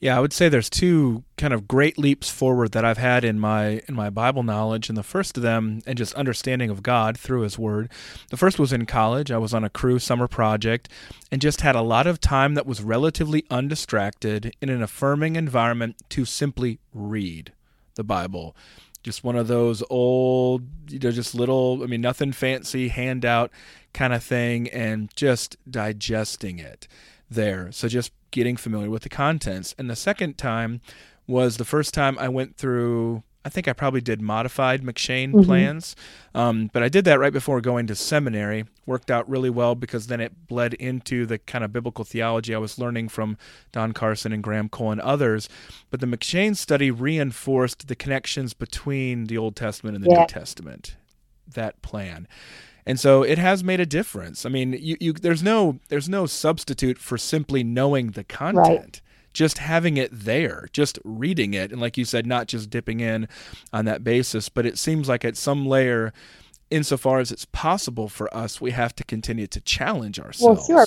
Yeah, 0.00 0.16
I 0.16 0.20
would 0.20 0.32
say 0.32 0.48
there's 0.48 0.70
two 0.70 1.24
kind 1.36 1.52
of 1.52 1.66
great 1.66 1.98
leaps 1.98 2.30
forward 2.30 2.70
that 2.70 2.84
I've 2.84 2.98
had 2.98 3.24
in 3.24 3.40
my 3.40 3.82
in 3.88 3.94
my 3.94 4.10
Bible 4.10 4.44
knowledge, 4.44 4.88
and 4.88 4.96
the 4.96 5.02
first 5.02 5.36
of 5.36 5.42
them, 5.42 5.80
and 5.86 5.98
just 5.98 6.14
understanding 6.14 6.70
of 6.70 6.84
God 6.84 7.18
through 7.18 7.40
His 7.40 7.58
Word. 7.58 7.90
The 8.30 8.36
first 8.36 8.60
was 8.60 8.72
in 8.72 8.86
college. 8.86 9.32
I 9.32 9.38
was 9.38 9.52
on 9.52 9.64
a 9.64 9.70
Cru 9.70 9.98
summer 9.98 10.28
project, 10.28 10.88
and 11.32 11.40
just 11.40 11.62
had 11.62 11.74
a 11.74 11.82
lot 11.82 12.06
of 12.06 12.20
time 12.20 12.54
that 12.54 12.66
was 12.66 12.80
relatively 12.80 13.44
undistracted 13.50 14.54
in 14.60 14.68
an 14.68 14.82
affirming 14.82 15.34
environment 15.34 15.96
to 16.10 16.24
simply 16.24 16.78
read 16.94 17.52
the 17.96 18.04
Bible. 18.04 18.54
Just 19.02 19.24
one 19.24 19.36
of 19.36 19.48
those 19.48 19.82
old, 19.90 20.62
you 20.88 20.98
know, 21.00 21.10
just 21.10 21.34
little, 21.34 21.80
I 21.82 21.86
mean, 21.86 22.00
nothing 22.00 22.32
fancy 22.32 22.88
handout 22.88 23.50
kind 23.92 24.12
of 24.12 24.22
thing, 24.22 24.68
and 24.68 25.10
just 25.16 25.56
digesting 25.68 26.60
it 26.60 26.86
there. 27.30 27.70
So 27.72 27.88
just 27.88 28.12
getting 28.30 28.56
familiar 28.56 28.90
with 28.90 29.02
the 29.02 29.08
contents. 29.08 29.74
And 29.78 29.88
the 29.88 29.96
second 29.96 30.38
time 30.38 30.80
was 31.26 31.56
the 31.56 31.64
first 31.64 31.94
time 31.94 32.18
I 32.18 32.28
went 32.28 32.56
through. 32.56 33.22
I 33.44 33.50
think 33.50 33.68
I 33.68 33.72
probably 33.72 34.00
did 34.00 34.20
modified 34.20 34.82
M'Cheyne 34.82 35.32
mm-hmm. 35.32 35.44
plans, 35.44 35.96
um, 36.34 36.68
but 36.72 36.82
I 36.82 36.90
did 36.90 37.06
that 37.06 37.18
right 37.18 37.32
before 37.32 37.60
going 37.62 37.86
to 37.86 37.94
seminary. 37.94 38.66
Worked 38.84 39.10
out 39.10 39.28
really 39.28 39.48
well 39.48 39.74
because 39.74 40.08
then 40.08 40.20
it 40.20 40.48
bled 40.48 40.74
into 40.74 41.24
the 41.24 41.38
kind 41.38 41.64
of 41.64 41.72
biblical 41.72 42.04
theology 42.04 42.54
I 42.54 42.58
was 42.58 42.78
learning 42.78 43.08
from 43.08 43.38
Don 43.72 43.92
Carson 43.92 44.32
and 44.32 44.42
Graham 44.42 44.68
Cole 44.68 44.90
and 44.90 45.00
others. 45.00 45.48
But 45.88 46.00
the 46.00 46.06
M'Cheyne 46.06 46.56
study 46.56 46.90
reinforced 46.90 47.88
the 47.88 47.96
connections 47.96 48.52
between 48.52 49.26
the 49.26 49.38
Old 49.38 49.56
Testament 49.56 49.96
and 49.96 50.04
the 50.04 50.10
yeah. 50.10 50.20
New 50.20 50.26
Testament. 50.26 50.96
That 51.46 51.80
plan 51.80 52.28
and 52.88 52.98
so 52.98 53.22
it 53.22 53.36
has 53.36 53.62
made 53.62 53.80
a 53.80 53.86
difference. 53.86 54.46
I 54.46 54.48
mean, 54.48 54.72
you, 54.72 54.96
you 54.98 55.12
there's 55.12 55.42
no 55.42 55.78
there's 55.90 56.08
no 56.08 56.24
substitute 56.24 56.98
for 56.98 57.18
simply 57.18 57.62
knowing 57.62 58.12
the 58.12 58.24
content. 58.24 58.66
Right. 58.66 59.00
Just 59.34 59.58
having 59.58 59.98
it 59.98 60.10
there, 60.10 60.68
just 60.72 60.98
reading 61.04 61.52
it, 61.52 61.70
and 61.70 61.80
like 61.80 61.98
you 61.98 62.06
said, 62.06 62.26
not 62.26 62.48
just 62.48 62.70
dipping 62.70 63.00
in 63.00 63.28
on 63.74 63.84
that 63.84 64.02
basis. 64.02 64.48
But 64.48 64.64
it 64.64 64.78
seems 64.78 65.06
like 65.06 65.22
at 65.22 65.36
some 65.36 65.66
layer, 65.66 66.14
insofar 66.70 67.20
as 67.20 67.30
it's 67.30 67.44
possible 67.44 68.08
for 68.08 68.34
us, 68.34 68.58
we 68.60 68.70
have 68.70 68.96
to 68.96 69.04
continue 69.04 69.46
to 69.46 69.60
challenge 69.60 70.18
ourselves. 70.18 70.66
Well, 70.68 70.86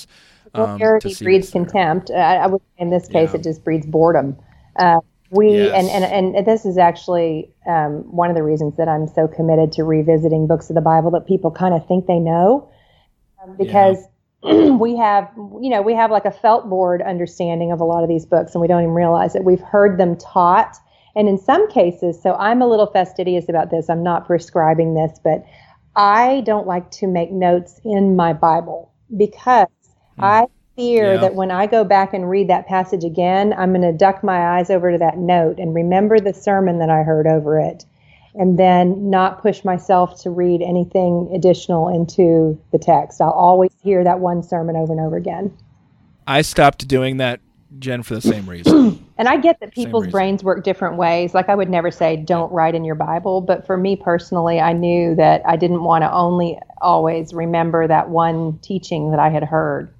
Familiarity 0.52 1.10
um, 1.10 1.24
breeds 1.24 1.50
contempt. 1.50 2.10
I, 2.10 2.38
I, 2.38 2.46
would 2.48 2.60
in 2.78 2.90
this 2.90 3.06
case, 3.06 3.30
yeah. 3.30 3.36
it 3.36 3.44
just 3.44 3.62
breeds 3.62 3.86
boredom. 3.86 4.36
Uh, 4.76 4.98
we 5.32 5.56
yes. 5.56 5.72
and, 5.74 6.04
and 6.04 6.36
and 6.36 6.46
this 6.46 6.66
is 6.66 6.76
actually 6.76 7.50
um, 7.66 8.04
one 8.14 8.28
of 8.28 8.36
the 8.36 8.42
reasons 8.42 8.76
that 8.76 8.86
I'm 8.86 9.08
so 9.08 9.26
committed 9.26 9.72
to 9.72 9.82
revisiting 9.82 10.46
books 10.46 10.68
of 10.68 10.74
the 10.74 10.82
Bible 10.82 11.10
that 11.12 11.26
people 11.26 11.50
kind 11.50 11.72
of 11.72 11.86
think 11.88 12.06
they 12.06 12.18
know, 12.18 12.70
um, 13.42 13.56
because 13.56 13.96
yeah. 14.42 14.68
we 14.80 14.94
have 14.98 15.30
you 15.36 15.70
know 15.70 15.80
we 15.80 15.94
have 15.94 16.10
like 16.10 16.26
a 16.26 16.30
felt 16.30 16.68
board 16.68 17.00
understanding 17.00 17.72
of 17.72 17.80
a 17.80 17.84
lot 17.84 18.02
of 18.02 18.10
these 18.10 18.26
books, 18.26 18.54
and 18.54 18.60
we 18.60 18.68
don't 18.68 18.82
even 18.82 18.94
realize 18.94 19.32
that 19.32 19.42
we've 19.42 19.62
heard 19.62 19.98
them 19.98 20.18
taught, 20.18 20.76
and 21.16 21.28
in 21.28 21.38
some 21.38 21.70
cases, 21.70 22.22
so 22.22 22.34
I'm 22.34 22.60
a 22.60 22.66
little 22.68 22.86
fastidious 22.86 23.48
about 23.48 23.70
this. 23.70 23.88
I'm 23.88 24.02
not 24.02 24.26
prescribing 24.26 24.94
this, 24.94 25.18
but 25.24 25.46
I 25.96 26.42
don't 26.44 26.66
like 26.66 26.90
to 26.90 27.06
make 27.06 27.32
notes 27.32 27.80
in 27.86 28.16
my 28.16 28.34
Bible 28.34 28.92
because 29.16 29.66
mm. 30.18 30.24
I 30.24 30.46
fear 30.76 31.14
yeah. 31.14 31.20
that 31.20 31.34
when 31.34 31.50
I 31.50 31.66
go 31.66 31.84
back 31.84 32.14
and 32.14 32.28
read 32.28 32.48
that 32.48 32.66
passage 32.66 33.04
again, 33.04 33.52
I'm 33.56 33.72
going 33.72 33.82
to 33.82 33.92
duck 33.92 34.24
my 34.24 34.58
eyes 34.58 34.70
over 34.70 34.92
to 34.92 34.98
that 34.98 35.18
note 35.18 35.58
and 35.58 35.74
remember 35.74 36.18
the 36.18 36.32
sermon 36.34 36.78
that 36.78 36.90
I 36.90 37.02
heard 37.02 37.26
over 37.26 37.58
it, 37.58 37.84
and 38.34 38.58
then 38.58 39.10
not 39.10 39.42
push 39.42 39.64
myself 39.64 40.22
to 40.22 40.30
read 40.30 40.62
anything 40.62 41.30
additional 41.34 41.88
into 41.88 42.58
the 42.72 42.78
text. 42.78 43.20
I'll 43.20 43.30
always 43.30 43.70
hear 43.82 44.02
that 44.04 44.20
one 44.20 44.42
sermon 44.42 44.76
over 44.76 44.92
and 44.92 45.00
over 45.00 45.16
again. 45.16 45.56
I 46.26 46.42
stopped 46.42 46.88
doing 46.88 47.18
that, 47.18 47.40
Jen, 47.78 48.02
for 48.02 48.14
the 48.14 48.20
same 48.20 48.48
reason. 48.48 49.04
and 49.18 49.28
I 49.28 49.36
get 49.36 49.60
that 49.60 49.72
people's 49.74 50.06
brains 50.06 50.42
work 50.42 50.64
different 50.64 50.96
ways. 50.96 51.34
Like 51.34 51.48
I 51.48 51.54
would 51.54 51.68
never 51.68 51.90
say 51.90 52.16
don't 52.16 52.50
write 52.52 52.74
in 52.74 52.84
your 52.84 52.94
Bible, 52.94 53.40
but 53.40 53.66
for 53.66 53.76
me 53.76 53.96
personally, 53.96 54.60
I 54.60 54.72
knew 54.72 55.14
that 55.16 55.42
I 55.46 55.56
didn't 55.56 55.82
want 55.82 56.02
to 56.02 56.12
only 56.12 56.58
always 56.80 57.34
remember 57.34 57.86
that 57.86 58.08
one 58.08 58.58
teaching 58.62 59.10
that 59.10 59.20
I 59.20 59.28
had 59.28 59.44
heard. 59.44 59.92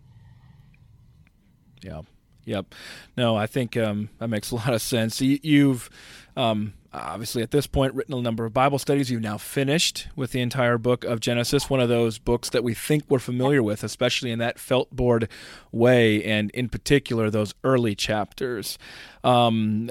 Yeah. 1.82 2.02
Yep. 2.44 2.74
No, 3.16 3.36
I 3.36 3.46
think 3.46 3.76
um, 3.76 4.08
that 4.18 4.28
makes 4.28 4.50
a 4.50 4.54
lot 4.56 4.74
of 4.74 4.82
sense. 4.82 5.20
You've 5.20 5.88
um, 6.36 6.74
obviously 6.92 7.42
at 7.42 7.50
this 7.50 7.66
point 7.66 7.94
written 7.94 8.14
a 8.14 8.20
number 8.20 8.44
of 8.44 8.52
Bible 8.52 8.78
studies. 8.78 9.10
You've 9.10 9.22
now 9.22 9.38
finished 9.38 10.08
with 10.16 10.32
the 10.32 10.40
entire 10.40 10.78
book 10.78 11.04
of 11.04 11.20
Genesis, 11.20 11.70
one 11.70 11.80
of 11.80 11.88
those 11.88 12.18
books 12.18 12.50
that 12.50 12.64
we 12.64 12.74
think 12.74 13.04
we're 13.08 13.18
familiar 13.18 13.62
with, 13.62 13.82
especially 13.84 14.30
in 14.30 14.38
that 14.40 14.58
felt 14.58 14.90
board 14.90 15.28
way, 15.70 16.22
and 16.24 16.50
in 16.50 16.68
particular 16.68 17.30
those 17.30 17.54
early 17.64 17.94
chapters. 17.94 18.78
Um, 19.24 19.90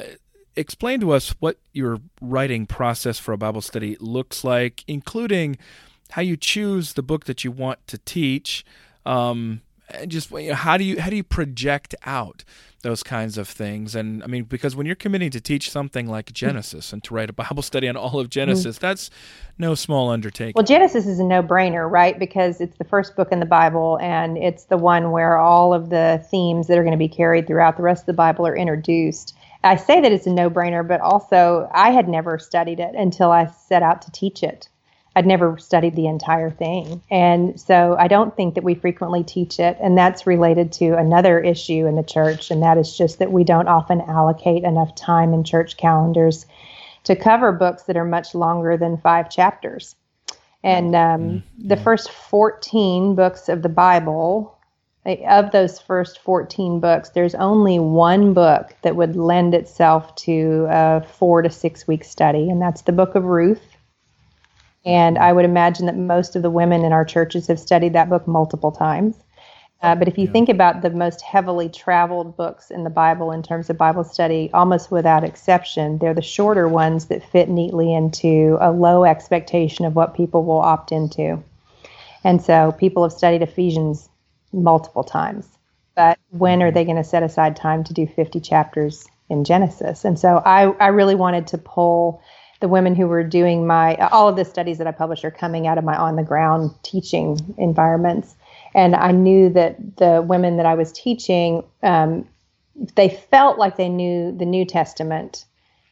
explain 0.56 1.00
to 1.00 1.12
us 1.12 1.34
what 1.40 1.58
your 1.74 2.00
writing 2.20 2.66
process 2.66 3.18
for 3.18 3.34
a 3.34 3.38
Bible 3.38 3.62
study 3.62 3.98
looks 4.00 4.44
like, 4.44 4.84
including 4.88 5.58
how 6.12 6.22
you 6.22 6.36
choose 6.36 6.94
the 6.94 7.04
book 7.04 7.26
that 7.26 7.44
you 7.44 7.52
want 7.52 7.86
to 7.88 7.98
teach. 8.00 8.66
Um, 9.06 9.62
just 10.08 10.32
you 10.32 10.50
know, 10.50 10.56
how 10.56 10.78
do 10.78 10.84
you 10.84 11.00
how 11.00 11.10
do 11.10 11.16
you 11.16 11.24
project 11.24 11.96
out 12.06 12.44
those 12.82 13.04
kinds 13.04 13.38
of 13.38 13.48
things? 13.48 13.96
And 13.96 14.24
i 14.24 14.28
mean 14.28 14.44
because 14.44 14.76
when 14.76 14.86
you're 14.86 14.96
committing 14.96 15.32
to 15.32 15.42
teach 15.42 15.70
something 15.70 16.08
like 16.08 16.32
genesis 16.34 16.94
and 16.94 17.04
to 17.04 17.14
write 17.14 17.30
a 17.30 17.34
bible 17.34 17.62
study 17.72 17.88
on 17.88 17.96
all 17.96 18.20
of 18.20 18.30
genesis 18.30 18.78
mm-hmm. 18.78 18.86
that's 18.86 19.10
no 19.58 19.76
small 19.76 20.10
undertaking. 20.10 20.54
Well 20.56 20.66
genesis 20.66 21.06
is 21.06 21.20
a 21.20 21.24
no-brainer 21.24 21.90
right? 21.90 22.18
Because 22.18 22.62
it's 22.62 22.78
the 22.78 22.86
first 22.86 23.16
book 23.16 23.32
in 23.32 23.40
the 23.40 23.46
bible 23.46 24.00
and 24.02 24.38
it's 24.38 24.66
the 24.66 24.78
one 24.78 25.12
where 25.12 25.38
all 25.38 25.74
of 25.74 25.90
the 25.90 26.26
themes 26.30 26.68
that 26.68 26.78
are 26.78 26.84
going 26.84 26.92
to 26.92 26.98
be 26.98 27.10
carried 27.10 27.48
throughout 27.48 27.78
the 27.78 27.84
rest 27.84 28.04
of 28.04 28.08
the 28.08 28.14
bible 28.14 28.48
are 28.48 28.56
introduced. 28.56 29.36
I 29.64 29.76
say 29.76 30.02
that 30.02 30.12
it's 30.12 30.26
a 30.26 30.34
no-brainer 30.34 30.88
but 30.88 31.02
also 31.02 31.70
i 31.74 31.92
had 31.92 32.08
never 32.08 32.40
studied 32.40 32.80
it 32.80 32.96
until 32.96 33.32
i 33.32 33.46
set 33.48 33.84
out 33.84 34.02
to 34.04 34.12
teach 34.12 34.42
it 34.42 34.70
I'd 35.16 35.28
never 35.28 35.58
studied 35.58 35.96
the 35.96 36.08
entire 36.08 36.50
thing. 36.50 37.02
And 37.12 37.60
so 37.60 37.98
I 38.00 38.08
don't 38.08 38.36
think 38.36 38.56
that 38.56 38.64
we 38.64 38.76
frequently 38.76 39.24
teach 39.24 39.60
it. 39.60 39.78
And 39.82 39.98
that's 39.98 40.26
related 40.26 40.72
to 40.74 40.98
another 40.98 41.40
issue 41.40 41.86
in 41.86 41.96
the 41.96 42.04
church. 42.04 42.50
And 42.50 42.64
that 42.64 42.78
is 42.78 42.98
just 42.98 43.20
that 43.20 43.32
we 43.32 43.44
don't 43.44 43.68
often 43.68 44.02
allocate 44.02 44.64
enough 44.64 44.96
time 44.96 45.34
in 45.34 45.44
church 45.44 45.76
calendars 45.76 46.46
to 47.04 47.16
cover 47.16 47.52
books 47.52 47.84
that 47.84 47.98
are 47.98 48.06
much 48.06 48.34
longer 48.34 48.78
than 48.78 48.98
five 48.98 49.30
chapters. 49.30 49.96
And 50.64 50.96
um, 50.96 51.22
mm-hmm. 51.22 51.68
the 51.68 51.78
first 51.78 52.12
14 52.12 53.16
books 53.16 53.50
of 53.50 53.64
the 53.64 53.70
Bible, 53.70 54.58
of 55.06 55.52
those 55.52 55.80
first 55.80 56.20
14 56.20 56.80
books, 56.80 57.10
there's 57.10 57.36
only 57.36 57.80
one 57.80 58.34
book 58.34 58.76
that 58.84 58.96
would 58.96 59.16
lend 59.16 59.56
itself 59.56 60.14
to 60.16 60.68
a 60.70 61.02
four 61.02 61.42
to 61.42 61.50
six 61.50 61.88
week 61.88 62.04
study, 62.04 62.50
and 62.50 62.62
that's 62.62 62.84
the 62.84 62.92
book 62.92 63.16
of 63.16 63.26
Ruth. 63.26 63.71
And 64.86 65.18
I 65.18 65.32
would 65.32 65.46
imagine 65.46 65.86
that 65.86 65.98
most 65.98 66.36
of 66.36 66.42
the 66.42 66.50
women 66.50 66.84
in 66.84 66.92
our 66.92 67.06
churches 67.06 67.48
have 67.48 67.60
studied 67.60 67.94
that 67.94 68.10
book 68.10 68.28
multiple 68.28 68.72
times. 68.72 69.16
Uh, 69.82 69.96
but 69.96 70.08
if 70.08 70.18
you 70.18 70.26
yeah. 70.26 70.32
think 70.32 70.50
about 70.50 70.82
the 70.82 70.92
most 70.92 71.22
heavily 71.22 71.68
traveled 71.68 72.38
books 72.38 72.70
in 72.70 72.84
the 72.84 72.90
Bible 72.90 73.32
in 73.32 73.42
terms 73.42 73.70
of 73.70 73.78
Bible 73.78 74.04
study, 74.04 74.50
almost 74.54 74.92
without 74.92 75.24
exception, 75.24 75.98
they're 75.98 76.14
the 76.14 76.22
shorter 76.22 76.68
ones 76.68 77.06
that 77.06 77.28
fit 77.32 77.50
neatly 77.50 77.94
into 77.94 78.58
a 78.62 78.72
low 78.72 79.06
expectation 79.06 79.86
of 79.86 79.96
what 79.96 80.16
people 80.16 80.46
will 80.46 80.60
opt 80.60 80.92
into. 80.92 81.44
And 82.24 82.42
so 82.42 82.72
people 82.74 83.02
have 83.04 83.12
studied 83.12 83.42
Ephesians 83.42 84.08
multiple 84.54 85.04
times. 85.04 85.48
But 85.96 86.20
when 86.30 86.62
are 86.62 86.68
mm-hmm. 86.68 86.76
they 86.76 86.86
going 86.86 86.98
to 86.98 87.04
set 87.04 87.24
aside 87.24 87.56
time 87.56 87.84
to 87.86 87.94
do 87.94 88.06
50 88.06 88.40
chapters 88.40 89.08
in 89.30 89.44
Genesis? 89.44 90.06
And 90.06 90.18
so 90.20 90.42
I, 90.46 90.66
I 90.74 90.88
really 90.88 91.16
wanted 91.16 91.48
to 91.48 91.58
pull 91.58 92.22
the 92.62 92.68
women 92.68 92.96
who 92.96 93.08
were 93.08 93.24
doing 93.24 93.68
my 93.68 93.96
all 94.12 94.30
of 94.30 94.36
the 94.36 94.46
studies 94.46 94.78
that 94.78 94.88
I 94.88 94.92
published 94.92 95.26
are 95.26 95.32
coming 95.32 95.68
out 95.68 95.78
of 95.78 95.84
my 95.84 95.96
on 95.96 96.16
the 96.16 96.24
ground 96.24 96.72
teaching 96.84 97.38
environments, 97.58 98.36
and 98.74 98.96
I 98.96 99.12
knew 99.12 99.50
that 99.50 99.98
the 99.98 100.24
women 100.26 100.58
that 100.58 100.66
I 100.66 100.76
was 100.76 100.92
teaching, 100.94 101.64
um, 101.84 102.28
they 102.96 103.10
felt 103.10 103.58
like 103.58 103.78
they 103.78 103.90
knew 103.90 104.32
the 104.32 104.46
New 104.46 104.64
Testament 104.64 105.46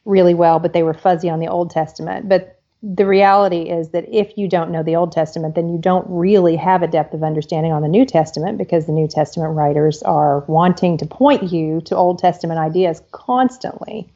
really 0.04 0.34
well, 0.34 0.58
but 0.58 0.72
they 0.72 0.82
were 0.82 0.94
fuzzy 0.94 1.28
on 1.28 1.40
the 1.40 1.48
Old 1.48 1.70
Testament. 1.70 2.28
But 2.28 2.60
the 2.82 3.06
reality 3.06 3.68
is 3.68 3.90
that 3.90 4.08
if 4.08 4.38
you 4.38 4.48
don't 4.48 4.70
know 4.70 4.82
the 4.82 4.96
Old 4.96 5.12
Testament, 5.12 5.54
then 5.54 5.68
you 5.68 5.78
don't 5.78 6.06
really 6.08 6.56
have 6.56 6.82
a 6.82 6.88
depth 6.88 7.12
of 7.12 7.22
understanding 7.22 7.72
on 7.72 7.82
the 7.82 7.88
New 7.88 8.06
Testament 8.06 8.56
because 8.56 8.86
the 8.86 8.92
New 8.92 9.06
Testament 9.06 9.54
writers 9.54 10.02
are 10.04 10.40
wanting 10.46 10.96
to 10.98 11.06
point 11.06 11.52
you 11.52 11.82
to 11.82 11.96
Old 11.96 12.18
Testament 12.18 12.58
ideas 12.58 13.02
constantly. 13.12 14.08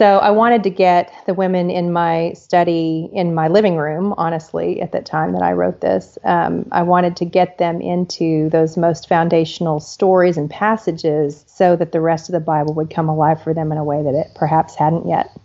So 0.00 0.16
I 0.16 0.30
wanted 0.30 0.62
to 0.62 0.70
get 0.70 1.12
the 1.26 1.34
women 1.34 1.68
in 1.68 1.92
my 1.92 2.32
study 2.32 3.10
in 3.12 3.34
my 3.34 3.48
living 3.48 3.76
room, 3.76 4.14
honestly, 4.16 4.80
at 4.80 4.92
that 4.92 5.04
time 5.04 5.32
that 5.32 5.42
I 5.42 5.52
wrote 5.52 5.82
this. 5.82 6.16
Um, 6.24 6.66
I 6.72 6.84
wanted 6.84 7.16
to 7.16 7.26
get 7.26 7.58
them 7.58 7.82
into 7.82 8.48
those 8.48 8.78
most 8.78 9.10
foundational 9.10 9.78
stories 9.78 10.38
and 10.38 10.48
passages 10.48 11.44
so 11.46 11.76
that 11.76 11.92
the 11.92 12.00
rest 12.00 12.30
of 12.30 12.32
the 12.32 12.40
Bible 12.40 12.72
would 12.72 12.88
come 12.88 13.10
alive 13.10 13.42
for 13.42 13.52
them 13.52 13.72
in 13.72 13.76
a 13.76 13.84
way 13.84 14.02
that 14.02 14.14
it 14.14 14.28
perhaps 14.34 14.74
hadn't 14.74 15.06
yet. 15.06 15.36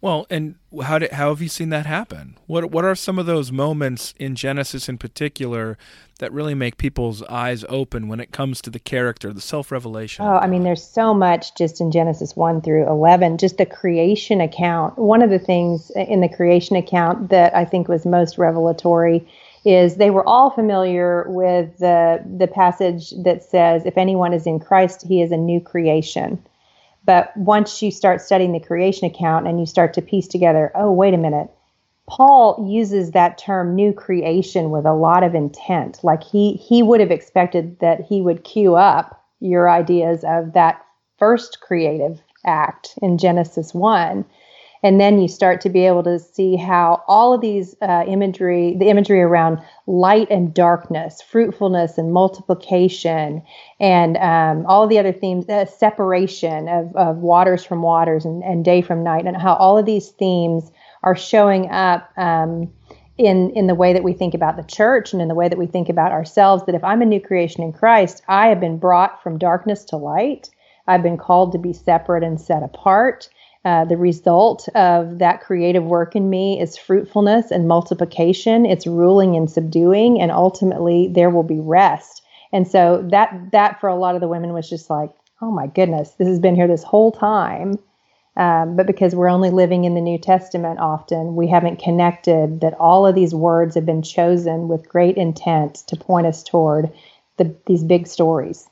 Well, 0.00 0.26
and 0.28 0.56
how 0.82 0.98
did 0.98 1.12
how 1.12 1.30
have 1.30 1.40
you 1.40 1.48
seen 1.48 1.70
that 1.70 1.86
happen? 1.86 2.36
What 2.46 2.70
what 2.70 2.84
are 2.84 2.94
some 2.94 3.18
of 3.18 3.26
those 3.26 3.50
moments 3.50 4.12
in 4.18 4.34
Genesis 4.34 4.88
in 4.88 4.98
particular 4.98 5.78
that 6.18 6.32
really 6.32 6.54
make 6.54 6.76
people's 6.76 7.22
eyes 7.24 7.64
open 7.68 8.08
when 8.08 8.20
it 8.20 8.30
comes 8.30 8.60
to 8.62 8.70
the 8.70 8.78
character, 8.78 9.32
the 9.32 9.40
self-revelation? 9.40 10.24
Oh, 10.24 10.36
I 10.36 10.46
mean 10.46 10.64
there's 10.64 10.84
so 10.84 11.14
much 11.14 11.54
just 11.56 11.80
in 11.80 11.90
Genesis 11.90 12.36
1 12.36 12.60
through 12.60 12.86
11, 12.88 13.38
just 13.38 13.56
the 13.56 13.66
creation 13.66 14.40
account. 14.40 14.98
One 14.98 15.22
of 15.22 15.30
the 15.30 15.38
things 15.38 15.90
in 15.90 16.20
the 16.20 16.28
creation 16.28 16.76
account 16.76 17.30
that 17.30 17.54
I 17.56 17.64
think 17.64 17.88
was 17.88 18.04
most 18.04 18.36
revelatory 18.36 19.26
is 19.64 19.96
they 19.96 20.10
were 20.10 20.26
all 20.28 20.50
familiar 20.50 21.24
with 21.28 21.78
the 21.78 22.22
the 22.38 22.46
passage 22.46 23.10
that 23.24 23.42
says 23.42 23.84
if 23.86 23.96
anyone 23.96 24.34
is 24.34 24.46
in 24.46 24.60
Christ, 24.60 25.04
he 25.06 25.22
is 25.22 25.32
a 25.32 25.36
new 25.36 25.60
creation. 25.60 26.38
But 27.06 27.34
once 27.36 27.80
you 27.80 27.90
start 27.90 28.20
studying 28.20 28.52
the 28.52 28.60
creation 28.60 29.06
account 29.06 29.46
and 29.46 29.58
you 29.58 29.66
start 29.66 29.94
to 29.94 30.02
piece 30.02 30.28
together, 30.28 30.72
oh, 30.74 30.92
wait 30.92 31.14
a 31.14 31.18
minute, 31.18 31.48
Paul 32.08 32.66
uses 32.68 33.12
that 33.12 33.38
term 33.38 33.74
new 33.74 33.92
creation 33.92 34.70
with 34.70 34.84
a 34.84 34.92
lot 34.92 35.22
of 35.22 35.34
intent. 35.34 36.00
Like 36.02 36.22
he 36.22 36.54
he 36.54 36.82
would 36.82 37.00
have 37.00 37.10
expected 37.10 37.78
that 37.80 38.02
he 38.02 38.20
would 38.20 38.44
cue 38.44 38.76
up 38.76 39.24
your 39.40 39.70
ideas 39.70 40.24
of 40.24 40.52
that 40.52 40.84
first 41.18 41.60
creative 41.60 42.20
act 42.44 42.94
in 43.02 43.18
Genesis 43.18 43.74
1 43.74 44.24
and 44.82 45.00
then 45.00 45.20
you 45.20 45.28
start 45.28 45.60
to 45.60 45.68
be 45.68 45.86
able 45.86 46.02
to 46.02 46.18
see 46.18 46.56
how 46.56 47.02
all 47.06 47.32
of 47.34 47.40
these 47.40 47.74
uh, 47.82 48.04
imagery 48.06 48.76
the 48.78 48.88
imagery 48.88 49.20
around 49.20 49.58
light 49.86 50.28
and 50.30 50.54
darkness 50.54 51.22
fruitfulness 51.22 51.98
and 51.98 52.12
multiplication 52.12 53.42
and 53.80 54.16
um, 54.18 54.66
all 54.66 54.82
of 54.82 54.90
the 54.90 54.98
other 54.98 55.12
themes 55.12 55.48
uh, 55.48 55.64
separation 55.64 56.68
of, 56.68 56.94
of 56.96 57.16
waters 57.18 57.64
from 57.64 57.82
waters 57.82 58.24
and, 58.24 58.42
and 58.44 58.64
day 58.64 58.82
from 58.82 59.02
night 59.02 59.26
and 59.26 59.36
how 59.36 59.54
all 59.54 59.78
of 59.78 59.86
these 59.86 60.10
themes 60.10 60.70
are 61.02 61.16
showing 61.16 61.70
up 61.70 62.10
um, 62.16 62.70
in 63.18 63.50
in 63.50 63.66
the 63.66 63.74
way 63.74 63.92
that 63.92 64.04
we 64.04 64.12
think 64.12 64.34
about 64.34 64.56
the 64.56 64.62
church 64.64 65.12
and 65.12 65.22
in 65.22 65.28
the 65.28 65.34
way 65.34 65.48
that 65.48 65.58
we 65.58 65.66
think 65.66 65.88
about 65.88 66.12
ourselves 66.12 66.64
that 66.66 66.74
if 66.74 66.84
i'm 66.84 67.00
a 67.00 67.06
new 67.06 67.20
creation 67.20 67.62
in 67.62 67.72
christ 67.72 68.22
i 68.28 68.48
have 68.48 68.60
been 68.60 68.78
brought 68.78 69.22
from 69.22 69.38
darkness 69.38 69.84
to 69.84 69.96
light. 69.96 70.50
I've 70.88 71.02
been 71.02 71.16
called 71.16 71.52
to 71.52 71.58
be 71.58 71.72
separate 71.72 72.22
and 72.22 72.40
set 72.40 72.62
apart 72.62 73.28
uh, 73.66 73.84
the 73.84 73.96
result 73.96 74.68
of 74.76 75.18
that 75.18 75.40
creative 75.40 75.82
work 75.82 76.14
in 76.14 76.30
me 76.30 76.60
is 76.60 76.76
fruitfulness 76.76 77.50
and 77.50 77.66
multiplication. 77.66 78.64
It's 78.64 78.86
ruling 78.86 79.34
and 79.34 79.50
subduing, 79.50 80.20
and 80.20 80.30
ultimately 80.30 81.08
there 81.08 81.30
will 81.30 81.42
be 81.42 81.58
rest. 81.58 82.22
And 82.52 82.68
so 82.68 83.04
that 83.10 83.50
that 83.50 83.80
for 83.80 83.88
a 83.88 83.96
lot 83.96 84.14
of 84.14 84.20
the 84.20 84.28
women 84.28 84.52
was 84.52 84.70
just 84.70 84.88
like, 84.88 85.10
oh 85.42 85.50
my 85.50 85.66
goodness, 85.66 86.12
this 86.12 86.28
has 86.28 86.38
been 86.38 86.54
here 86.54 86.68
this 86.68 86.84
whole 86.84 87.10
time. 87.10 87.76
Um, 88.36 88.76
but 88.76 88.86
because 88.86 89.16
we're 89.16 89.28
only 89.28 89.50
living 89.50 89.82
in 89.82 89.96
the 89.96 90.00
New 90.00 90.18
Testament 90.18 90.78
often, 90.78 91.34
we 91.34 91.48
haven't 91.48 91.82
connected 91.82 92.60
that 92.60 92.74
all 92.74 93.04
of 93.04 93.16
these 93.16 93.34
words 93.34 93.74
have 93.74 93.84
been 93.84 94.02
chosen 94.02 94.68
with 94.68 94.88
great 94.88 95.16
intent 95.16 95.82
to 95.88 95.96
point 95.96 96.28
us 96.28 96.44
toward 96.44 96.92
the, 97.36 97.52
these 97.66 97.82
big 97.82 98.06
stories. 98.06 98.68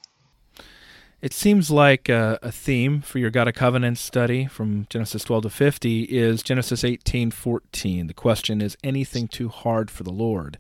It 1.25 1.33
seems 1.33 1.71
like 1.71 2.11
a, 2.11 2.39
a, 2.43 2.53
theme 2.53 3.01
for 3.01 3.19
your 3.19 3.31
God 3.31 3.49
of 3.49 3.55
Covenant 3.55 3.97
study 3.97 4.45
from 4.45 4.87
Genesis 4.91 5.25
12 5.25 5.45
to 5.45 5.49
50 5.49 6.03
is 6.03 6.43
Genesis 6.43 6.85
18 6.85 7.31
14. 7.31 8.09
The 8.09 8.13
question 8.13 8.61
is 8.61 8.77
anything 8.85 9.29
too 9.29 9.49
hard 9.49 9.91
for 9.91 10.03
the 10.03 10.13
Lord? 10.13 10.59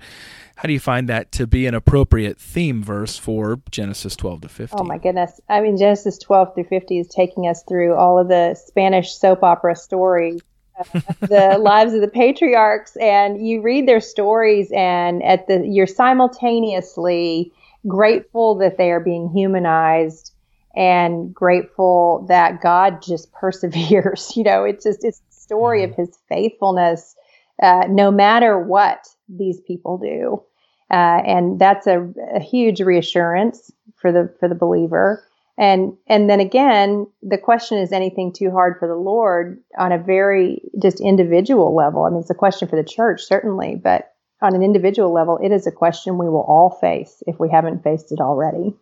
How 0.57 0.66
do 0.66 0.72
you 0.72 0.81
find 0.81 1.07
that 1.07 1.31
to 1.33 1.46
be 1.46 1.66
an 1.66 1.74
appropriate 1.74 2.38
theme 2.38 2.83
verse 2.83 3.18
for 3.18 3.61
Genesis 3.70 4.16
12 4.16 4.40
to 4.40 4.48
50? 4.48 4.77
Oh, 4.81 4.85
my 4.85 4.96
goodness. 4.96 5.38
I 5.50 5.61
mean, 5.61 5.77
Genesis 5.77 6.16
12 6.16 6.55
through 6.55 6.64
50 6.64 6.98
is 6.98 7.09
taking 7.09 7.46
us 7.46 7.62
through 7.64 7.94
all 7.94 8.18
of 8.18 8.29
the 8.29 8.55
Spanish 8.55 9.14
soap 9.14 9.42
opera 9.42 9.77
stories. 9.77 10.40
Uh, 10.79 11.00
the 11.20 11.59
lives 11.61 11.92
of 11.92 12.00
the 12.00 12.09
patriarchs 12.09 12.96
and 12.96 13.46
you 13.46 13.61
read 13.61 13.87
their 13.87 14.00
stories 14.00 14.72
and 14.74 15.22
at 15.24 15.46
the 15.46 15.62
you're 15.68 15.87
simultaneously 15.87 17.53
grateful 17.87 18.55
that 18.55 18.79
they 18.79 18.90
are 18.90 18.98
being 18.98 19.29
humanized 19.29 20.34
and 20.76 21.32
grateful 21.34 22.26
that 22.28 22.60
God 22.60 23.02
just 23.02 23.32
perseveres. 23.40 24.37
You 24.37 24.44
know, 24.44 24.64
it's 24.64 24.84
just 24.84 25.04
it's 25.04 25.20
the 25.20 25.34
story 25.34 25.82
mm-hmm. 25.82 25.92
of 25.92 26.08
His 26.08 26.18
faithfulness, 26.28 27.14
uh, 27.62 27.87
no 27.88 28.10
matter 28.10 28.58
what 28.58 29.06
these 29.28 29.60
people 29.60 29.98
do, 29.98 30.42
uh, 30.90 31.22
and 31.26 31.58
that's 31.58 31.87
a, 31.87 32.06
a, 32.34 32.40
huge 32.40 32.80
reassurance 32.80 33.70
for 33.96 34.12
the 34.12 34.34
for 34.38 34.48
the 34.48 34.54
believer. 34.54 35.24
And 35.56 35.96
and 36.08 36.28
then 36.28 36.40
again, 36.40 37.06
the 37.22 37.38
question 37.38 37.78
is 37.78 37.92
anything 37.92 38.32
too 38.32 38.50
hard 38.50 38.76
for 38.78 38.88
the 38.88 38.96
Lord 38.96 39.62
on 39.78 39.92
a 39.92 39.98
very 39.98 40.62
just 40.82 41.00
individual 41.00 41.74
level. 41.74 42.04
I 42.04 42.10
mean, 42.10 42.20
it's 42.20 42.30
a 42.30 42.34
question 42.34 42.68
for 42.68 42.76
the 42.76 42.84
church 42.84 43.22
certainly, 43.22 43.76
but 43.76 44.14
on 44.42 44.54
an 44.54 44.62
individual 44.62 45.12
level, 45.12 45.38
it 45.42 45.52
is 45.52 45.66
a 45.66 45.72
question 45.72 46.18
we 46.18 46.28
will 46.28 46.42
all 46.42 46.70
face 46.80 47.22
if 47.26 47.38
we 47.38 47.48
haven't 47.48 47.82
faced 47.82 48.12
it 48.12 48.20
already. 48.20 48.74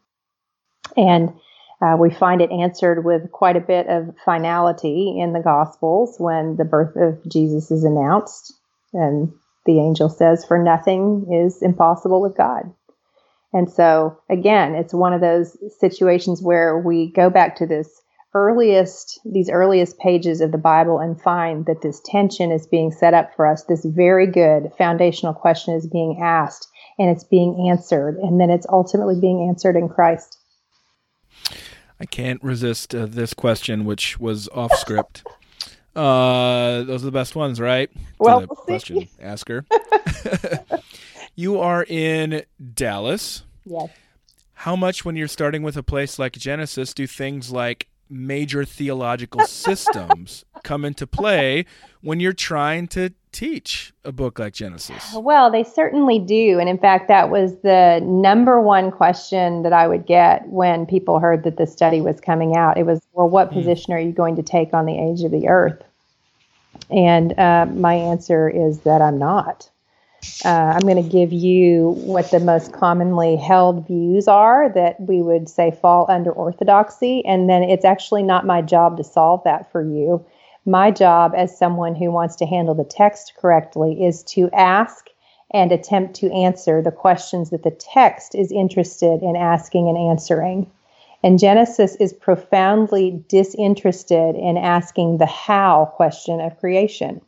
And 0.97 1.33
uh, 1.83 1.97
we 1.97 2.11
find 2.11 2.41
it 2.41 2.53
answered 2.53 3.05
with 3.05 3.33
quite 3.33 3.57
a 3.57 3.61
bit 3.61 3.89
of 3.89 4.15
finality 4.25 5.19
in 5.19 5.33
the 5.33 5.41
Gospels 5.41 6.15
when 6.19 6.57
the 6.57 6.65
birth 6.65 6.95
of 6.95 7.19
Jesus 7.29 7.73
is 7.73 7.83
announced. 7.83 8.55
And 8.93 9.33
the 9.67 9.81
angel 9.81 10.09
says, 10.09 10.45
For 10.45 10.63
nothing 10.63 11.27
is 11.45 11.61
impossible 11.61 12.23
with 12.23 12.37
God. 12.37 12.73
And 13.53 13.71
so, 13.71 14.19
again, 14.31 14.77
it's 14.77 14.95
one 14.95 15.13
of 15.13 15.21
those 15.21 15.57
situations 15.81 16.41
where 16.41 16.79
we 16.79 17.11
go 17.11 17.31
back 17.31 17.57
to 17.57 17.67
this 17.67 18.01
earliest, 18.33 19.21
these 19.25 19.51
earliest 19.51 19.99
pages 19.99 20.41
of 20.41 20.53
the 20.53 20.59
Bible 20.59 21.01
and 21.01 21.21
find 21.21 21.67
that 21.67 21.83
this 21.83 22.01
tension 22.05 22.53
is 22.53 22.67
being 22.67 22.93
set 22.93 23.13
up 23.13 23.35
for 23.35 23.47
us. 23.47 23.65
This 23.65 23.85
very 23.85 24.27
good 24.27 24.71
foundational 24.79 25.35
question 25.35 25.75
is 25.75 25.87
being 25.87 26.21
asked 26.23 26.69
and 26.99 27.11
it's 27.11 27.25
being 27.25 27.69
answered. 27.69 28.17
And 28.19 28.41
then 28.41 28.51
it's 28.51 28.67
ultimately 28.69 29.21
being 29.21 29.49
answered 29.49 29.77
in 29.77 29.89
Christ. 29.89 30.39
I 32.03 32.05
can't 32.05 32.43
resist 32.43 32.97
uh, 32.97 33.07
this 33.07 33.33
question, 33.33 33.85
which 33.85 34.19
was 34.19 34.49
off 34.49 34.75
script. 34.75 35.23
Uh, 35.95 36.83
those 36.83 37.03
are 37.03 37.07
the 37.07 37.13
best 37.13 37.37
ones, 37.37 37.61
right? 37.61 37.91
Well, 38.19 38.41
we'll 38.41 38.49
question 38.49 39.07
asker. 39.21 39.65
you 41.37 41.61
are 41.61 41.85
in 41.89 42.43
Dallas. 42.75 43.45
Yes. 43.65 43.89
How 44.55 44.75
much, 44.75 45.05
when 45.05 45.15
you're 45.15 45.29
starting 45.29 45.63
with 45.63 45.77
a 45.77 45.85
place 45.85 46.19
like 46.19 46.33
Genesis, 46.33 46.93
do 46.93 47.07
things 47.07 47.53
like 47.53 47.87
major 48.13 48.65
theological 48.65 49.45
systems 49.47 50.45
come 50.63 50.85
into 50.85 51.07
play 51.07 51.65
when 52.03 52.21
you're 52.21 52.33
trying 52.33 52.87
to 52.89 53.11
teach 53.33 53.93
a 54.05 54.13
book 54.13 54.39
like 54.39 54.53
Genesis? 54.53 55.15
Well, 55.15 55.51
they 55.51 55.65
certainly 55.65 56.19
do. 56.19 56.59
And 56.61 56.69
in 56.69 56.79
fact, 56.79 57.09
that 57.09 57.31
was 57.31 57.59
the 57.61 58.01
number 58.05 58.61
one 58.61 58.91
question 58.91 59.63
that 59.63 59.73
I 59.73 59.89
would 59.89 60.07
get 60.07 60.47
when 60.49 60.87
people 60.87 61.19
heard 61.19 61.43
that 61.45 61.57
the 61.57 61.67
study 61.67 62.01
was 62.01 62.21
coming 62.21 62.55
out. 62.57 62.77
It 62.77 62.85
was, 62.85 63.01
well, 63.13 63.29
what 63.29 63.51
mm. 63.51 63.55
position 63.55 63.93
are 63.95 63.99
you 63.99 64.13
going 64.13 64.37
to 64.37 64.43
take 64.43 64.75
on 64.75 64.87
the 64.87 64.99
age 64.99 65.23
of 65.23 65.31
the 65.31 65.49
earth? 65.49 65.83
And 66.91 67.39
uh, 67.39 67.67
my 67.67 67.95
answer 67.95 68.49
is 68.49 68.81
that 68.81 69.01
I'm 69.01 69.19
not. 69.19 69.71
Uh, 70.45 70.75
I'm 70.75 70.81
going 70.81 71.03
to 71.03 71.09
give 71.09 71.33
you 71.33 71.95
what 71.99 72.31
the 72.31 72.41
most 72.41 72.73
commonly 72.73 73.37
held 73.37 73.87
views 73.87 74.29
are 74.29 74.69
that 74.71 75.01
we 75.01 75.23
would 75.23 75.49
say 75.49 75.71
fall 75.71 76.07
under 76.09 76.33
orthodoxy. 76.33 77.25
And 77.25 77.49
then 77.49 77.63
it's 77.63 77.85
actually 77.85 78.23
not 78.23 78.47
my 78.47 78.63
job 78.63 78.97
to 78.97 79.05
solve 79.05 79.43
that 79.45 79.71
for 79.71 79.83
you. 79.83 80.25
My 80.65 80.91
job 80.91 81.33
as 81.37 81.59
someone 81.59 81.95
who 81.95 82.11
wants 82.11 82.37
to 82.37 82.47
handle 82.47 82.75
the 82.75 82.85
text 82.85 83.35
correctly 83.37 84.05
is 84.05 84.23
to 84.25 84.49
ask 84.53 85.09
and 85.53 85.71
attempt 85.71 86.15
to 86.15 86.33
answer 86.33 86.81
the 86.81 86.93
questions 86.93 87.51
that 87.51 87.63
the 87.63 87.71
text 87.71 88.35
is 88.35 88.53
interested 88.53 89.23
in 89.23 89.37
asking 89.37 89.89
and 89.89 89.99
answering. 89.99 90.71
And 91.25 91.39
Genesis 91.39 91.95
is 91.97 92.13
profoundly 92.13 93.23
disinterested 93.29 94.35
in 94.35 94.57
asking 94.57 95.19
the 95.19 95.27
how 95.27 95.93
question 95.95 96.41
of 96.41 96.59
creation. 96.59 97.21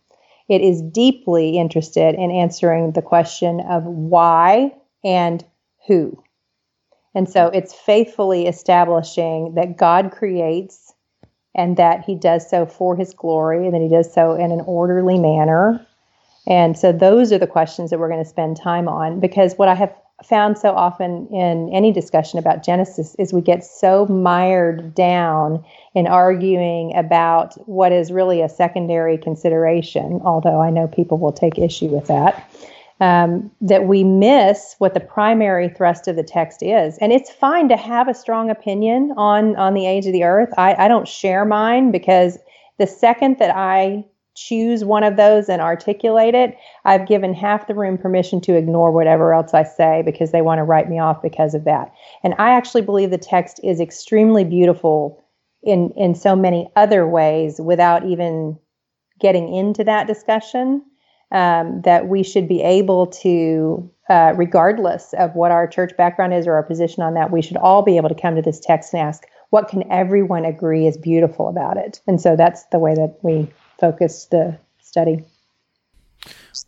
It 0.48 0.60
is 0.60 0.82
deeply 0.82 1.58
interested 1.58 2.14
in 2.14 2.30
answering 2.30 2.92
the 2.92 3.02
question 3.02 3.60
of 3.60 3.84
why 3.84 4.74
and 5.02 5.44
who. 5.86 6.22
And 7.14 7.28
so 7.28 7.46
it's 7.46 7.72
faithfully 7.72 8.46
establishing 8.46 9.54
that 9.54 9.76
God 9.76 10.10
creates 10.10 10.92
and 11.54 11.76
that 11.76 12.04
he 12.04 12.14
does 12.14 12.48
so 12.48 12.66
for 12.66 12.96
his 12.96 13.14
glory 13.14 13.66
and 13.66 13.74
that 13.74 13.80
he 13.80 13.88
does 13.88 14.12
so 14.12 14.34
in 14.34 14.50
an 14.50 14.62
orderly 14.66 15.18
manner. 15.18 15.86
And 16.46 16.76
so 16.76 16.92
those 16.92 17.32
are 17.32 17.38
the 17.38 17.46
questions 17.46 17.90
that 17.90 17.98
we're 17.98 18.08
going 18.08 18.22
to 18.22 18.28
spend 18.28 18.56
time 18.56 18.88
on 18.88 19.20
because 19.20 19.54
what 19.54 19.68
I 19.68 19.74
have 19.74 19.94
found 20.24 20.58
so 20.58 20.74
often 20.74 21.26
in 21.28 21.70
any 21.72 21.92
discussion 21.92 22.38
about 22.38 22.64
Genesis 22.64 23.14
is 23.18 23.32
we 23.32 23.40
get 23.40 23.64
so 23.64 24.06
mired 24.06 24.94
down 24.94 25.64
in 25.94 26.06
arguing 26.06 26.94
about 26.96 27.54
what 27.68 27.92
is 27.92 28.10
really 28.10 28.40
a 28.40 28.48
secondary 28.48 29.18
consideration, 29.18 30.20
although 30.24 30.60
I 30.60 30.70
know 30.70 30.88
people 30.88 31.18
will 31.18 31.32
take 31.32 31.58
issue 31.58 31.86
with 31.86 32.06
that. 32.06 32.50
Um, 33.00 33.50
that 33.60 33.86
we 33.86 34.04
miss 34.04 34.76
what 34.78 34.94
the 34.94 35.00
primary 35.00 35.68
thrust 35.68 36.06
of 36.06 36.14
the 36.14 36.22
text 36.22 36.62
is. 36.62 36.96
And 36.98 37.12
it's 37.12 37.28
fine 37.28 37.68
to 37.68 37.76
have 37.76 38.06
a 38.06 38.14
strong 38.14 38.50
opinion 38.50 39.12
on 39.16 39.56
on 39.56 39.74
the 39.74 39.84
age 39.84 40.06
of 40.06 40.12
the 40.12 40.22
earth. 40.22 40.50
I, 40.56 40.74
I 40.74 40.88
don't 40.88 41.08
share 41.08 41.44
mine 41.44 41.90
because 41.90 42.38
the 42.78 42.86
second 42.86 43.40
that 43.40 43.54
I 43.54 44.04
choose 44.34 44.84
one 44.84 45.04
of 45.04 45.16
those 45.16 45.48
and 45.48 45.62
articulate 45.62 46.34
it, 46.34 46.56
I've 46.84 47.06
given 47.06 47.34
half 47.34 47.66
the 47.66 47.74
room 47.74 47.96
permission 47.98 48.40
to 48.42 48.56
ignore 48.56 48.90
whatever 48.92 49.32
else 49.32 49.54
I 49.54 49.62
say 49.62 50.02
because 50.04 50.32
they 50.32 50.42
want 50.42 50.58
to 50.58 50.64
write 50.64 50.88
me 50.88 50.98
off 50.98 51.22
because 51.22 51.54
of 51.54 51.64
that. 51.64 51.92
And 52.22 52.34
I 52.38 52.50
actually 52.50 52.82
believe 52.82 53.10
the 53.10 53.18
text 53.18 53.60
is 53.62 53.80
extremely 53.80 54.44
beautiful 54.44 55.22
in 55.62 55.90
in 55.96 56.14
so 56.14 56.36
many 56.36 56.68
other 56.76 57.06
ways 57.06 57.60
without 57.60 58.04
even 58.04 58.58
getting 59.20 59.54
into 59.54 59.84
that 59.84 60.06
discussion. 60.06 60.84
Um, 61.32 61.80
that 61.82 62.06
we 62.06 62.22
should 62.22 62.46
be 62.46 62.62
able 62.62 63.08
to, 63.08 63.90
uh, 64.08 64.34
regardless 64.36 65.14
of 65.14 65.34
what 65.34 65.50
our 65.50 65.66
church 65.66 65.90
background 65.96 66.32
is 66.32 66.46
or 66.46 66.52
our 66.52 66.62
position 66.62 67.02
on 67.02 67.14
that, 67.14 67.32
we 67.32 67.42
should 67.42 67.56
all 67.56 67.82
be 67.82 67.96
able 67.96 68.08
to 68.08 68.14
come 68.14 68.36
to 68.36 68.42
this 68.42 68.60
text 68.60 68.92
and 68.92 69.02
ask, 69.02 69.24
what 69.50 69.66
can 69.66 69.90
everyone 69.90 70.44
agree 70.44 70.86
is 70.86 70.96
beautiful 70.96 71.48
about 71.48 71.76
it? 71.76 72.00
And 72.06 72.20
so 72.20 72.36
that's 72.36 72.64
the 72.66 72.78
way 72.78 72.94
that 72.94 73.18
we 73.22 73.48
focus 73.84 74.26
the 74.30 74.58
study. 74.80 75.22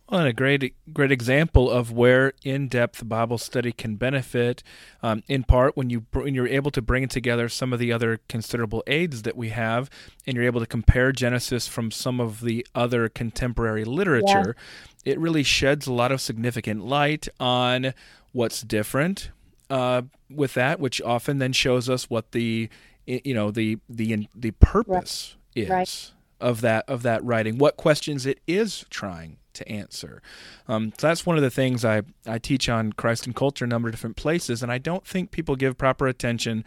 Well, 0.09 0.19
and 0.19 0.29
a 0.29 0.33
great 0.33 0.75
great 0.93 1.11
example 1.11 1.69
of 1.71 1.91
where 1.91 2.33
in-depth 2.43 3.07
Bible 3.07 3.37
study 3.37 3.71
can 3.71 3.95
benefit, 3.95 4.61
um, 5.01 5.23
in 5.27 5.43
part 5.43 5.75
when 5.75 5.89
you 5.89 6.05
when 6.13 6.35
you're 6.35 6.47
able 6.47 6.71
to 6.71 6.81
bring 6.81 7.07
together 7.07 7.49
some 7.49 7.73
of 7.73 7.79
the 7.79 7.91
other 7.91 8.19
considerable 8.29 8.83
aids 8.85 9.23
that 9.23 9.35
we 9.35 9.49
have, 9.49 9.89
and 10.25 10.35
you're 10.35 10.45
able 10.45 10.59
to 10.59 10.67
compare 10.67 11.11
Genesis 11.11 11.67
from 11.67 11.89
some 11.89 12.19
of 12.19 12.41
the 12.41 12.67
other 12.75 13.09
contemporary 13.09 13.85
literature. 13.85 14.55
Yeah. 15.03 15.13
It 15.13 15.19
really 15.19 15.43
sheds 15.43 15.87
a 15.87 15.93
lot 15.93 16.11
of 16.11 16.21
significant 16.21 16.85
light 16.85 17.27
on 17.39 17.93
what's 18.33 18.61
different 18.61 19.31
uh, 19.69 20.03
with 20.29 20.53
that, 20.53 20.79
which 20.79 21.01
often 21.01 21.39
then 21.39 21.53
shows 21.53 21.89
us 21.89 22.09
what 22.09 22.33
the 22.33 22.69
you 23.07 23.33
know 23.33 23.49
the 23.49 23.79
the 23.89 24.27
the 24.35 24.51
purpose 24.51 25.35
right. 25.55 25.63
is. 25.63 25.69
Right 25.69 26.11
of 26.39 26.61
that 26.61 26.85
of 26.87 27.03
that 27.03 27.23
writing, 27.23 27.57
what 27.57 27.77
questions 27.77 28.25
it 28.25 28.39
is 28.47 28.85
trying 28.89 29.37
to 29.53 29.67
answer. 29.67 30.21
Um, 30.67 30.93
so 30.97 31.07
that's 31.07 31.25
one 31.25 31.35
of 31.35 31.43
the 31.43 31.49
things 31.49 31.83
I, 31.83 32.03
I 32.25 32.37
teach 32.37 32.69
on 32.69 32.93
Christ 32.93 33.25
and 33.25 33.35
culture 33.35 33.65
in 33.65 33.71
a 33.71 33.73
number 33.73 33.89
of 33.89 33.93
different 33.93 34.15
places, 34.15 34.63
and 34.63 34.71
I 34.71 34.77
don't 34.77 35.05
think 35.05 35.31
people 35.31 35.55
give 35.55 35.77
proper 35.77 36.07
attention 36.07 36.63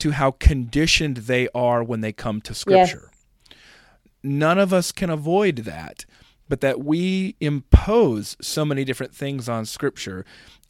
to 0.00 0.10
how 0.10 0.32
conditioned 0.32 1.18
they 1.18 1.48
are 1.54 1.82
when 1.82 2.00
they 2.00 2.12
come 2.12 2.40
to 2.42 2.54
Scripture. 2.54 3.10
Yes. 3.50 3.58
None 4.22 4.58
of 4.58 4.72
us 4.72 4.90
can 4.90 5.10
avoid 5.10 5.58
that, 5.58 6.04
but 6.48 6.60
that 6.60 6.82
we 6.82 7.36
impose 7.40 8.36
so 8.40 8.64
many 8.64 8.84
different 8.84 9.14
things 9.14 9.48
on 9.48 9.64
Scripture, 9.64 10.24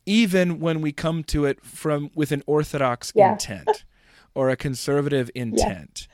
even 0.06 0.60
when 0.60 0.80
we 0.80 0.92
come 0.92 1.24
to 1.24 1.46
it 1.46 1.64
from 1.64 2.10
with 2.14 2.30
an 2.32 2.42
orthodox 2.46 3.12
yeah. 3.14 3.32
intent 3.32 3.84
or 4.34 4.50
a 4.50 4.56
conservative 4.56 5.30
intent. 5.34 6.08
Yeah. 6.10 6.13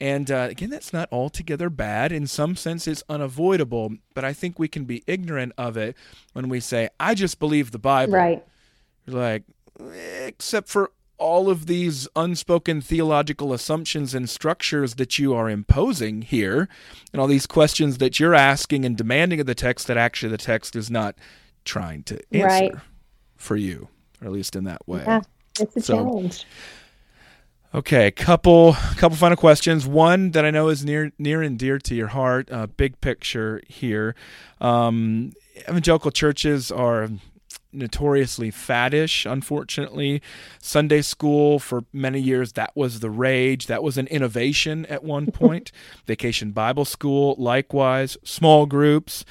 And 0.00 0.30
uh, 0.30 0.48
again, 0.50 0.70
that's 0.70 0.92
not 0.92 1.08
altogether 1.10 1.70
bad. 1.70 2.12
In 2.12 2.26
some 2.26 2.54
sense, 2.54 2.86
it's 2.86 3.02
unavoidable, 3.08 3.94
but 4.14 4.24
I 4.24 4.32
think 4.32 4.58
we 4.58 4.68
can 4.68 4.84
be 4.84 5.02
ignorant 5.06 5.52
of 5.58 5.76
it 5.76 5.96
when 6.34 6.48
we 6.48 6.60
say, 6.60 6.88
I 7.00 7.14
just 7.14 7.40
believe 7.40 7.72
the 7.72 7.78
Bible. 7.78 8.12
Right. 8.12 8.44
You're 9.06 9.20
like, 9.20 9.42
except 10.24 10.68
for 10.68 10.92
all 11.18 11.50
of 11.50 11.66
these 11.66 12.06
unspoken 12.14 12.80
theological 12.80 13.52
assumptions 13.52 14.14
and 14.14 14.30
structures 14.30 14.94
that 14.94 15.18
you 15.18 15.34
are 15.34 15.50
imposing 15.50 16.22
here, 16.22 16.68
and 17.12 17.20
all 17.20 17.26
these 17.26 17.46
questions 17.46 17.98
that 17.98 18.20
you're 18.20 18.36
asking 18.36 18.84
and 18.84 18.96
demanding 18.96 19.40
of 19.40 19.46
the 19.46 19.54
text 19.54 19.88
that 19.88 19.96
actually 19.96 20.30
the 20.30 20.38
text 20.38 20.76
is 20.76 20.92
not 20.92 21.16
trying 21.64 22.04
to 22.04 22.20
answer 22.32 22.46
right. 22.46 22.74
for 23.36 23.56
you, 23.56 23.88
or 24.22 24.28
at 24.28 24.32
least 24.32 24.54
in 24.54 24.62
that 24.62 24.86
way. 24.86 25.02
Yeah, 25.04 25.22
it's 25.58 25.76
a 25.76 25.80
so, 25.80 25.96
challenge. 25.96 26.46
Okay, 27.74 28.10
couple 28.10 28.72
couple 28.96 29.16
final 29.18 29.36
questions. 29.36 29.86
One 29.86 30.30
that 30.30 30.42
I 30.42 30.50
know 30.50 30.68
is 30.68 30.86
near 30.86 31.12
near 31.18 31.42
and 31.42 31.58
dear 31.58 31.78
to 31.80 31.94
your 31.94 32.06
heart. 32.06 32.50
Uh, 32.50 32.66
big 32.66 32.98
picture 33.02 33.60
here. 33.68 34.14
Um, 34.58 35.32
evangelical 35.68 36.10
churches 36.10 36.72
are 36.72 37.10
notoriously 37.70 38.50
faddish, 38.50 39.30
unfortunately. 39.30 40.22
Sunday 40.62 41.02
school 41.02 41.58
for 41.58 41.84
many 41.92 42.20
years 42.20 42.54
that 42.54 42.74
was 42.74 43.00
the 43.00 43.10
rage. 43.10 43.66
That 43.66 43.82
was 43.82 43.98
an 43.98 44.06
innovation 44.06 44.86
at 44.86 45.04
one 45.04 45.26
point. 45.30 45.70
Vacation 46.06 46.52
Bible 46.52 46.86
school, 46.86 47.34
likewise. 47.38 48.16
Small 48.24 48.64
groups. 48.64 49.26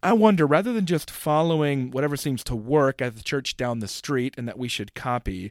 I 0.00 0.12
wonder, 0.12 0.46
rather 0.46 0.72
than 0.72 0.86
just 0.86 1.10
following 1.10 1.90
whatever 1.90 2.16
seems 2.16 2.44
to 2.44 2.54
work 2.54 3.02
at 3.02 3.16
the 3.16 3.22
church 3.22 3.56
down 3.56 3.80
the 3.80 3.88
street 3.88 4.34
and 4.36 4.46
that 4.46 4.58
we 4.58 4.68
should 4.68 4.94
copy, 4.94 5.50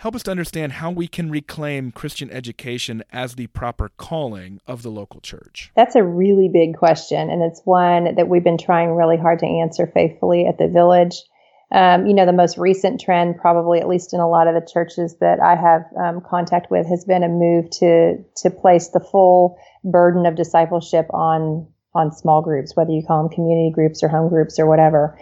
help 0.00 0.14
us 0.14 0.22
to 0.22 0.30
understand 0.30 0.72
how 0.72 0.90
we 0.90 1.06
can 1.06 1.30
reclaim 1.30 1.92
Christian 1.92 2.30
education 2.30 3.04
as 3.12 3.34
the 3.34 3.46
proper 3.48 3.90
calling 3.98 4.58
of 4.66 4.82
the 4.82 4.90
local 4.90 5.20
church? 5.20 5.70
That's 5.76 5.94
a 5.94 6.02
really 6.02 6.48
big 6.48 6.76
question, 6.76 7.28
and 7.28 7.42
it's 7.42 7.60
one 7.64 8.14
that 8.14 8.26
we've 8.26 8.42
been 8.42 8.56
trying 8.56 8.96
really 8.96 9.18
hard 9.18 9.40
to 9.40 9.46
answer 9.46 9.86
faithfully 9.86 10.46
at 10.46 10.56
the 10.56 10.68
village. 10.68 11.22
Um, 11.70 12.06
you 12.06 12.14
know, 12.14 12.24
the 12.24 12.32
most 12.32 12.56
recent 12.56 13.00
trend, 13.00 13.36
probably 13.36 13.78
at 13.78 13.88
least 13.88 14.14
in 14.14 14.20
a 14.20 14.28
lot 14.28 14.48
of 14.48 14.54
the 14.54 14.66
churches 14.72 15.16
that 15.20 15.38
I 15.38 15.54
have 15.54 15.82
um, 16.02 16.22
contact 16.22 16.70
with, 16.70 16.86
has 16.88 17.04
been 17.04 17.22
a 17.22 17.28
move 17.28 17.70
to 17.80 18.24
to 18.38 18.50
place 18.50 18.88
the 18.88 19.00
full 19.00 19.58
burden 19.84 20.24
of 20.24 20.34
discipleship 20.34 21.06
on 21.12 21.68
on 21.94 22.10
small 22.10 22.40
groups, 22.40 22.74
whether 22.74 22.90
you 22.90 23.04
call 23.06 23.22
them 23.22 23.32
community 23.32 23.70
groups 23.72 24.02
or 24.02 24.08
home 24.08 24.30
groups 24.30 24.58
or 24.58 24.66
whatever. 24.66 25.18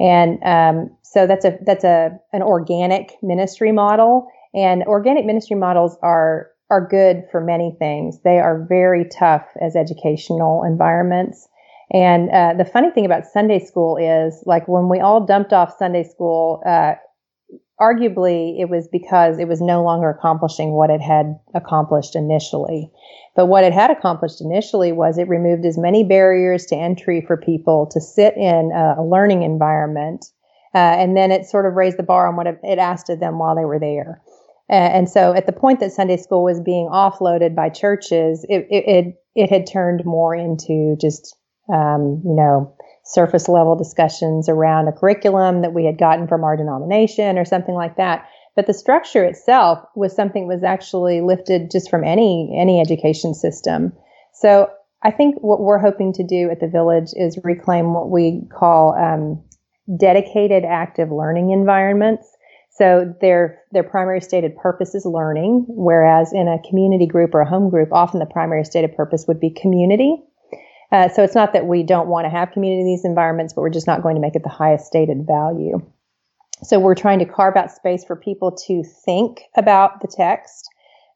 And 0.00 0.42
um, 0.42 0.96
so 1.12 1.26
that's 1.26 1.44
a 1.44 1.58
that's 1.64 1.84
a 1.84 2.18
an 2.32 2.42
organic 2.42 3.16
ministry 3.22 3.72
model, 3.72 4.28
and 4.54 4.82
organic 4.84 5.26
ministry 5.26 5.56
models 5.56 5.96
are 6.02 6.48
are 6.70 6.86
good 6.86 7.24
for 7.30 7.40
many 7.40 7.76
things. 7.78 8.20
They 8.22 8.38
are 8.38 8.66
very 8.66 9.06
tough 9.08 9.46
as 9.60 9.76
educational 9.76 10.64
environments. 10.64 11.48
And 11.92 12.30
uh, 12.30 12.54
the 12.56 12.64
funny 12.64 12.90
thing 12.90 13.04
about 13.04 13.26
Sunday 13.26 13.58
school 13.58 13.98
is, 13.98 14.42
like 14.46 14.66
when 14.66 14.88
we 14.88 14.98
all 15.00 15.26
dumped 15.26 15.52
off 15.52 15.76
Sunday 15.78 16.04
school, 16.04 16.62
uh, 16.64 16.94
arguably 17.78 18.60
it 18.60 18.70
was 18.70 18.88
because 18.88 19.38
it 19.38 19.48
was 19.48 19.60
no 19.60 19.82
longer 19.82 20.08
accomplishing 20.08 20.72
what 20.72 20.88
it 20.88 21.00
had 21.00 21.38
accomplished 21.54 22.14
initially. 22.16 22.90
But 23.34 23.46
what 23.46 23.64
it 23.64 23.72
had 23.72 23.90
accomplished 23.90 24.40
initially 24.40 24.92
was 24.92 25.18
it 25.18 25.28
removed 25.28 25.64
as 25.66 25.76
many 25.76 26.04
barriers 26.04 26.66
to 26.66 26.76
entry 26.76 27.24
for 27.26 27.36
people 27.36 27.88
to 27.92 28.00
sit 28.00 28.36
in 28.36 28.72
a, 28.72 29.02
learning 29.02 29.42
environment. 29.42 30.24
Uh, 30.74 30.78
and 30.78 31.16
then 31.16 31.30
it 31.30 31.46
sort 31.46 31.66
of 31.66 31.74
raised 31.74 31.98
the 31.98 32.02
bar 32.02 32.26
on 32.28 32.36
what 32.36 32.46
it, 32.46 32.78
asked 32.78 33.10
of 33.10 33.20
them 33.20 33.38
while 33.38 33.54
they 33.54 33.64
were 33.64 33.78
there. 33.78 34.22
Uh, 34.70 34.74
and 34.74 35.10
so 35.10 35.34
at 35.34 35.46
the 35.46 35.52
point 35.52 35.80
that 35.80 35.92
Sunday 35.92 36.16
school 36.16 36.44
was 36.44 36.60
being 36.60 36.88
offloaded 36.90 37.54
by 37.54 37.68
churches, 37.68 38.46
it, 38.48 38.66
it, 38.70 38.84
it, 38.88 39.14
it 39.34 39.50
had 39.50 39.66
turned 39.66 40.02
more 40.04 40.34
into 40.34 40.96
just, 40.98 41.36
um, 41.72 42.22
you 42.24 42.34
know, 42.34 42.74
surface 43.04 43.48
level 43.48 43.76
discussions 43.76 44.48
around 44.48 44.88
a 44.88 44.92
curriculum 44.92 45.62
that 45.62 45.74
we 45.74 45.84
had 45.84 45.98
gotten 45.98 46.28
from 46.28 46.44
our 46.44 46.56
denomination 46.56 47.36
or 47.36 47.44
something 47.44 47.74
like 47.74 47.96
that. 47.96 48.26
But 48.54 48.66
the 48.66 48.74
structure 48.74 49.24
itself 49.24 49.80
was 49.96 50.14
something 50.14 50.46
that 50.48 50.54
was 50.54 50.64
actually 50.64 51.20
lifted 51.20 51.70
just 51.70 51.90
from 51.90 52.04
any 52.04 52.54
any 52.58 52.80
education 52.80 53.34
system. 53.34 53.92
So 54.34 54.70
I 55.02 55.10
think 55.10 55.36
what 55.40 55.60
we're 55.60 55.78
hoping 55.78 56.12
to 56.14 56.22
do 56.22 56.50
at 56.50 56.60
the 56.60 56.68
village 56.68 57.10
is 57.14 57.38
reclaim 57.42 57.92
what 57.92 58.10
we 58.10 58.42
call 58.52 58.94
um, 58.94 59.42
dedicated 59.98 60.64
active 60.64 61.10
learning 61.10 61.50
environments. 61.50 62.28
So 62.70 63.14
their 63.20 63.60
their 63.72 63.82
primary 63.82 64.20
stated 64.20 64.56
purpose 64.56 64.94
is 64.94 65.04
learning, 65.04 65.66
whereas 65.68 66.32
in 66.32 66.48
a 66.48 66.62
community 66.68 67.06
group 67.06 67.34
or 67.34 67.40
a 67.40 67.48
home 67.48 67.68
group, 67.68 67.90
often 67.92 68.18
the 68.18 68.26
primary 68.26 68.64
stated 68.64 68.96
purpose 68.96 69.26
would 69.28 69.40
be 69.40 69.50
community. 69.50 70.22
Uh, 70.90 71.08
so 71.08 71.22
it's 71.22 71.34
not 71.34 71.54
that 71.54 71.66
we 71.66 71.82
don't 71.82 72.08
want 72.08 72.26
to 72.26 72.30
have 72.30 72.52
community 72.52 72.82
in 72.82 72.86
these 72.86 73.04
environments, 73.04 73.54
but 73.54 73.62
we're 73.62 73.70
just 73.70 73.86
not 73.86 74.02
going 74.02 74.14
to 74.14 74.20
make 74.20 74.36
it 74.36 74.42
the 74.42 74.48
highest 74.50 74.86
stated 74.86 75.26
value. 75.26 75.80
So 76.62 76.78
we're 76.78 76.94
trying 76.94 77.18
to 77.18 77.24
carve 77.24 77.56
out 77.56 77.72
space 77.72 78.04
for 78.04 78.14
people 78.14 78.52
to 78.66 78.84
think 78.84 79.40
about 79.56 80.00
the 80.00 80.08
text, 80.08 80.68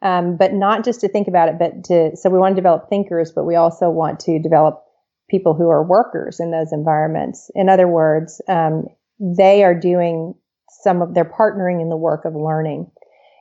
um, 0.03 0.37
but 0.37 0.55
not 0.55 0.85
just 0.85 1.01
to 1.03 1.09
think 1.09 1.29
about 1.29 1.49
it, 1.49 1.59
but 1.59 1.85
to, 1.85 2.17
so 2.17 2.31
we 2.31 2.39
want 2.39 2.53
to 2.53 2.61
develop 2.61 2.89
thinkers, 2.89 3.33
but 3.33 3.45
we 3.45 3.55
also 3.55 3.91
want 3.91 4.19
to 4.21 4.39
develop 4.41 4.83
people 5.29 5.55
who 5.55 5.69
are 5.69 5.83
workers 5.83 6.41
in 6.41 6.51
those 6.51 6.73
environments. 6.73 7.51
In 7.55 7.69
other 7.69 7.89
words, 7.89 8.41
um, 8.49 8.87
they 9.19 9.65
are 9.65 9.79
doing 9.79 10.35
some 10.83 11.03
of, 11.03 11.15
they're 11.15 11.25
partnering 11.25 11.81
in 11.81 11.89
the 11.89 11.97
work 11.97 12.25
of 12.25 12.35
learning. 12.35 12.91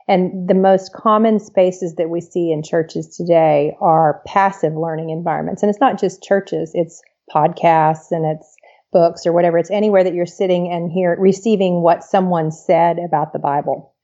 And 0.08 0.48
the 0.48 0.54
most 0.54 0.92
common 0.92 1.40
spaces 1.40 1.96
that 1.96 2.10
we 2.10 2.20
see 2.20 2.52
in 2.52 2.62
churches 2.62 3.16
today 3.16 3.76
are 3.80 4.22
passive 4.26 4.74
learning 4.74 5.10
environments. 5.10 5.62
And 5.62 5.70
it's 5.70 5.80
not 5.80 5.98
just 5.98 6.22
churches, 6.22 6.70
it's 6.74 7.02
podcasts 7.34 8.12
and 8.12 8.24
it's 8.24 8.54
books 8.92 9.26
or 9.26 9.32
whatever. 9.32 9.58
It's 9.58 9.70
anywhere 9.70 10.04
that 10.04 10.14
you're 10.14 10.26
sitting 10.26 10.70
and 10.72 10.90
here 10.90 11.16
receiving 11.18 11.82
what 11.82 12.04
someone 12.04 12.52
said 12.52 12.98
about 12.98 13.32
the 13.32 13.40
Bible. 13.40 13.94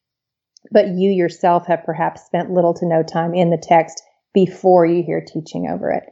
But 0.70 0.88
you 0.88 1.10
yourself 1.10 1.66
have 1.66 1.84
perhaps 1.84 2.24
spent 2.24 2.50
little 2.50 2.74
to 2.74 2.86
no 2.86 3.02
time 3.02 3.34
in 3.34 3.50
the 3.50 3.62
text 3.62 4.02
before 4.34 4.86
you 4.86 5.02
hear 5.02 5.24
teaching 5.24 5.68
over 5.70 5.90
it. 5.90 6.04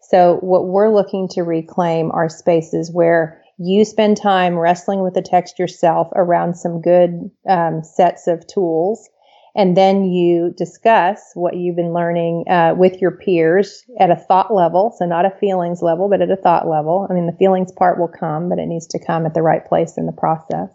So 0.00 0.38
what 0.40 0.66
we're 0.66 0.94
looking 0.94 1.28
to 1.32 1.42
reclaim 1.42 2.10
are 2.12 2.28
spaces 2.28 2.90
where 2.92 3.42
you 3.58 3.84
spend 3.84 4.16
time 4.16 4.56
wrestling 4.56 5.02
with 5.02 5.14
the 5.14 5.22
text 5.22 5.58
yourself 5.58 6.08
around 6.14 6.54
some 6.56 6.80
good 6.80 7.30
um, 7.48 7.82
sets 7.82 8.26
of 8.26 8.46
tools. 8.46 9.08
And 9.56 9.76
then 9.76 10.04
you 10.04 10.54
discuss 10.56 11.20
what 11.34 11.56
you've 11.56 11.74
been 11.74 11.92
learning 11.92 12.44
uh, 12.48 12.74
with 12.76 13.00
your 13.00 13.10
peers 13.10 13.82
at 13.98 14.10
a 14.10 14.16
thought 14.16 14.54
level. 14.54 14.94
So 14.96 15.04
not 15.04 15.26
a 15.26 15.36
feelings 15.40 15.82
level 15.82 16.08
but 16.08 16.22
at 16.22 16.30
a 16.30 16.36
thought 16.36 16.68
level. 16.68 17.06
I 17.10 17.14
mean 17.14 17.26
the 17.26 17.32
feelings 17.32 17.72
part 17.72 17.98
will 17.98 18.08
come 18.08 18.48
but 18.48 18.60
it 18.60 18.66
needs 18.66 18.86
to 18.88 19.04
come 19.04 19.26
at 19.26 19.34
the 19.34 19.42
right 19.42 19.64
place 19.64 19.98
in 19.98 20.06
the 20.06 20.12
process. 20.12 20.70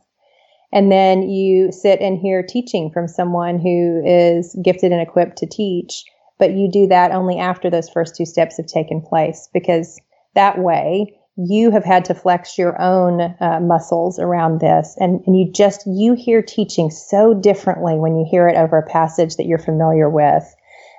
And 0.73 0.91
then 0.91 1.29
you 1.29 1.71
sit 1.71 2.01
and 2.01 2.17
hear 2.17 2.43
teaching 2.43 2.89
from 2.91 3.07
someone 3.07 3.59
who 3.59 4.01
is 4.03 4.57
gifted 4.61 4.91
and 4.91 5.01
equipped 5.01 5.37
to 5.37 5.47
teach 5.47 6.03
but 6.43 6.51
you 6.51 6.69
do 6.69 6.87
that 6.87 7.13
only 7.13 7.39
after 7.39 7.69
those 7.69 7.87
first 7.87 8.17
two 8.17 8.25
steps 8.25 8.57
have 8.57 8.65
taken 8.65 8.99
place 8.99 9.47
because 9.53 9.97
that 10.35 10.59
way 10.59 11.17
you 11.37 11.71
have 11.71 11.85
had 11.85 12.03
to 12.03 12.13
flex 12.13 12.57
your 12.57 12.81
own 12.81 13.21
uh, 13.21 13.61
muscles 13.61 14.19
around 14.19 14.59
this 14.59 14.93
and, 14.99 15.21
and 15.25 15.39
you 15.39 15.49
just 15.49 15.87
you 15.87 16.15
hear 16.15 16.41
teaching 16.41 16.91
so 16.91 17.33
differently 17.33 17.95
when 17.95 18.17
you 18.17 18.27
hear 18.29 18.49
it 18.49 18.57
over 18.57 18.77
a 18.77 18.89
passage 18.89 19.37
that 19.37 19.45
you're 19.45 19.57
familiar 19.57 20.09
with 20.09 20.43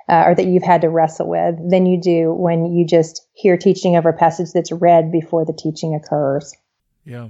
uh, 0.09 0.23
or 0.25 0.33
that 0.33 0.47
you've 0.47 0.63
had 0.63 0.81
to 0.81 0.89
wrestle 0.89 1.29
with 1.29 1.53
than 1.69 1.85
you 1.85 2.01
do 2.01 2.33
when 2.33 2.73
you 2.73 2.83
just 2.83 3.27
hear 3.35 3.55
teaching 3.55 3.95
over 3.95 4.09
a 4.09 4.17
passage 4.17 4.47
that's 4.51 4.71
read 4.71 5.11
before 5.11 5.45
the 5.45 5.53
teaching 5.53 5.93
occurs. 5.93 6.55
Yeah 7.05 7.27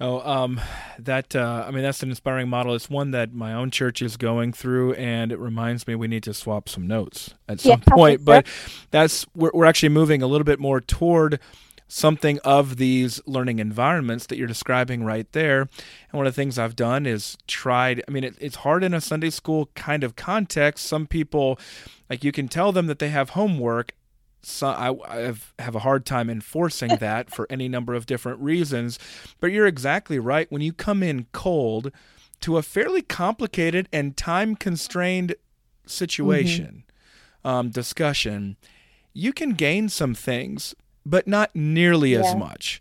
Oh, 0.00 0.20
um, 0.28 0.60
that 0.98 1.36
uh, 1.36 1.64
I 1.66 1.70
mean 1.70 1.82
that's 1.82 2.02
an 2.02 2.10
inspiring 2.10 2.48
model. 2.48 2.74
It's 2.74 2.90
one 2.90 3.12
that 3.12 3.32
my 3.32 3.52
own 3.52 3.70
church 3.70 4.02
is 4.02 4.16
going 4.16 4.52
through, 4.52 4.94
and 4.94 5.30
it 5.30 5.38
reminds 5.38 5.86
me 5.86 5.94
we 5.94 6.08
need 6.08 6.24
to 6.24 6.34
swap 6.34 6.68
some 6.68 6.86
notes 6.86 7.34
at 7.48 7.60
some 7.60 7.82
yeah, 7.86 7.94
point. 7.94 8.24
But 8.24 8.46
that's 8.90 9.26
we're, 9.36 9.52
we're 9.54 9.66
actually 9.66 9.90
moving 9.90 10.20
a 10.20 10.26
little 10.26 10.44
bit 10.44 10.58
more 10.58 10.80
toward 10.80 11.38
something 11.86 12.40
of 12.40 12.76
these 12.76 13.20
learning 13.26 13.60
environments 13.60 14.26
that 14.26 14.36
you're 14.36 14.48
describing 14.48 15.04
right 15.04 15.30
there. 15.32 15.60
And 15.60 16.12
one 16.12 16.26
of 16.26 16.34
the 16.34 16.42
things 16.42 16.58
I've 16.58 16.74
done 16.74 17.06
is 17.06 17.36
tried, 17.46 18.02
I 18.08 18.10
mean, 18.10 18.24
it, 18.24 18.36
it's 18.40 18.56
hard 18.56 18.82
in 18.82 18.94
a 18.94 19.00
Sunday 19.00 19.30
school 19.30 19.70
kind 19.74 20.02
of 20.02 20.16
context. 20.16 20.86
Some 20.86 21.06
people, 21.06 21.58
like, 22.10 22.24
you 22.24 22.32
can 22.32 22.48
tell 22.48 22.72
them 22.72 22.86
that 22.86 22.98
they 22.98 23.10
have 23.10 23.30
homework. 23.30 23.92
So 24.46 24.68
I, 24.68 24.94
I 25.08 25.34
have 25.58 25.74
a 25.74 25.80
hard 25.80 26.04
time 26.06 26.30
enforcing 26.30 26.96
that 27.00 27.34
for 27.34 27.46
any 27.50 27.68
number 27.68 27.94
of 27.94 28.06
different 28.06 28.40
reasons. 28.40 28.98
But 29.40 29.48
you're 29.52 29.66
exactly 29.66 30.18
right. 30.18 30.50
When 30.50 30.62
you 30.62 30.72
come 30.72 31.02
in 31.02 31.26
cold 31.32 31.90
to 32.40 32.56
a 32.56 32.62
fairly 32.62 33.02
complicated 33.02 33.88
and 33.92 34.16
time 34.16 34.56
constrained 34.56 35.34
situation, 35.86 36.84
mm-hmm. 37.44 37.48
um, 37.48 37.70
discussion, 37.70 38.56
you 39.12 39.32
can 39.32 39.50
gain 39.50 39.88
some 39.88 40.14
things 40.14 40.74
but 41.06 41.26
not 41.28 41.54
nearly 41.54 42.12
yeah. 42.12 42.20
as 42.20 42.34
much 42.34 42.80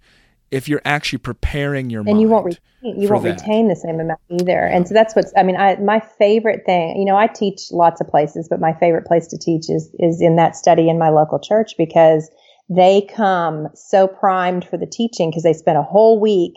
if 0.54 0.70
you're 0.70 0.82
actually 0.86 1.18
preparing 1.18 1.90
your 1.90 2.02
and 2.02 2.06
mind. 2.06 2.18
And 2.18 2.22
you 2.22 2.28
won't 2.30 2.46
retain, 2.46 3.02
you 3.02 3.10
won't 3.10 3.24
that. 3.24 3.42
retain 3.42 3.68
the 3.70 3.76
same 3.76 4.00
amount 4.00 4.20
either. 4.30 4.60
And 4.60 4.88
so 4.88 4.94
that's 4.94 5.16
what's 5.16 5.34
I 5.36 5.42
mean, 5.42 5.58
I 5.58 5.78
my 5.78 6.00
favorite 6.00 6.62
thing, 6.66 6.96
you 6.98 7.06
know, 7.06 7.18
I 7.18 7.26
teach 7.26 7.72
lots 7.72 8.00
of 8.00 8.08
places, 8.08 8.48
but 8.48 8.60
my 8.60 8.72
favorite 8.74 9.06
place 9.06 9.26
to 9.28 9.38
teach 9.38 9.70
is 9.70 9.90
is 9.98 10.22
in 10.22 10.36
that 10.36 10.56
study 10.56 10.90
in 10.90 11.00
my 11.00 11.10
local 11.10 11.40
church 11.40 11.74
because 11.76 12.30
they 12.70 13.08
come 13.14 13.68
so 13.74 14.08
primed 14.08 14.66
for 14.66 14.78
the 14.78 14.86
teaching 14.86 15.32
because 15.32 15.44
they 15.44 15.54
spent 15.54 15.78
a 15.78 15.82
whole 15.82 16.20
week 16.20 16.54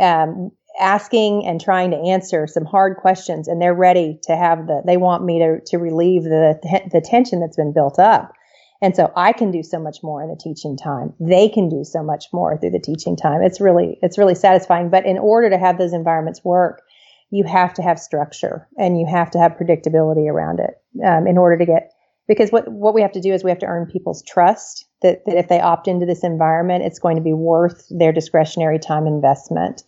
um, 0.00 0.50
asking 0.80 1.46
and 1.46 1.60
trying 1.60 1.92
to 1.92 1.96
answer 1.96 2.48
some 2.48 2.64
hard 2.64 2.96
questions 2.96 3.46
and 3.46 3.62
they're 3.62 3.74
ready 3.74 4.18
to 4.24 4.36
have 4.36 4.66
the 4.66 4.82
they 4.84 4.96
want 4.96 5.24
me 5.24 5.38
to 5.38 5.60
to 5.64 5.78
relieve 5.78 6.24
the 6.24 6.58
the 6.92 7.00
tension 7.00 7.40
that's 7.40 7.56
been 7.56 7.72
built 7.72 7.98
up 7.98 8.32
and 8.82 8.94
so 8.94 9.12
I 9.16 9.32
can 9.32 9.50
do 9.50 9.62
so 9.62 9.78
much 9.78 9.98
more 10.02 10.22
in 10.22 10.28
the 10.28 10.36
teaching 10.36 10.76
time. 10.76 11.14
They 11.20 11.48
can 11.48 11.68
do 11.68 11.84
so 11.84 12.02
much 12.02 12.26
more 12.32 12.58
through 12.58 12.70
the 12.70 12.78
teaching 12.78 13.16
time. 13.16 13.42
It's 13.42 13.60
really, 13.60 13.98
it's 14.02 14.18
really 14.18 14.34
satisfying. 14.34 14.90
But 14.90 15.06
in 15.06 15.18
order 15.18 15.50
to 15.50 15.58
have 15.58 15.78
those 15.78 15.92
environments 15.92 16.44
work, 16.44 16.82
you 17.30 17.44
have 17.44 17.74
to 17.74 17.82
have 17.82 17.98
structure 17.98 18.68
and 18.78 18.98
you 18.98 19.06
have 19.06 19.30
to 19.32 19.38
have 19.38 19.52
predictability 19.52 20.30
around 20.30 20.60
it 20.60 20.74
um, 21.04 21.26
in 21.26 21.38
order 21.38 21.58
to 21.58 21.66
get, 21.66 21.92
because 22.28 22.50
what, 22.50 22.68
what 22.70 22.94
we 22.94 23.02
have 23.02 23.12
to 23.12 23.20
do 23.20 23.32
is 23.32 23.42
we 23.42 23.50
have 23.50 23.58
to 23.60 23.66
earn 23.66 23.90
people's 23.90 24.22
trust 24.22 24.86
that, 25.02 25.24
that 25.26 25.36
if 25.36 25.48
they 25.48 25.60
opt 25.60 25.88
into 25.88 26.06
this 26.06 26.22
environment, 26.22 26.84
it's 26.84 26.98
going 26.98 27.16
to 27.16 27.22
be 27.22 27.32
worth 27.32 27.86
their 27.90 28.12
discretionary 28.12 28.78
time 28.78 29.06
investment. 29.06 29.82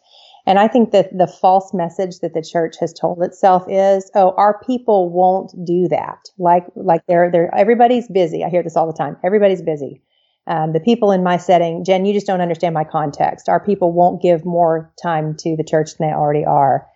And 0.48 0.58
I 0.58 0.66
think 0.66 0.92
that 0.92 1.10
the 1.12 1.26
false 1.26 1.74
message 1.74 2.20
that 2.20 2.32
the 2.32 2.40
church 2.40 2.76
has 2.80 2.94
told 2.94 3.22
itself 3.22 3.64
is, 3.68 4.10
oh, 4.14 4.32
our 4.38 4.58
people 4.64 5.10
won't 5.10 5.52
do 5.62 5.88
that. 5.88 6.20
Like, 6.38 6.64
like 6.74 7.02
they're, 7.06 7.30
they're, 7.30 7.54
everybody's 7.54 8.08
busy. 8.08 8.42
I 8.42 8.48
hear 8.48 8.62
this 8.62 8.74
all 8.74 8.86
the 8.86 8.96
time. 8.96 9.18
Everybody's 9.22 9.60
busy. 9.60 10.00
Um, 10.46 10.72
the 10.72 10.80
people 10.80 11.12
in 11.12 11.22
my 11.22 11.36
setting, 11.36 11.84
Jen, 11.84 12.06
you 12.06 12.14
just 12.14 12.26
don't 12.26 12.40
understand 12.40 12.72
my 12.72 12.84
context. 12.84 13.50
Our 13.50 13.62
people 13.62 13.92
won't 13.92 14.22
give 14.22 14.46
more 14.46 14.90
time 15.02 15.36
to 15.40 15.54
the 15.54 15.64
church 15.64 15.90
than 15.98 16.08
they 16.08 16.14
already 16.14 16.46
are. 16.46 16.86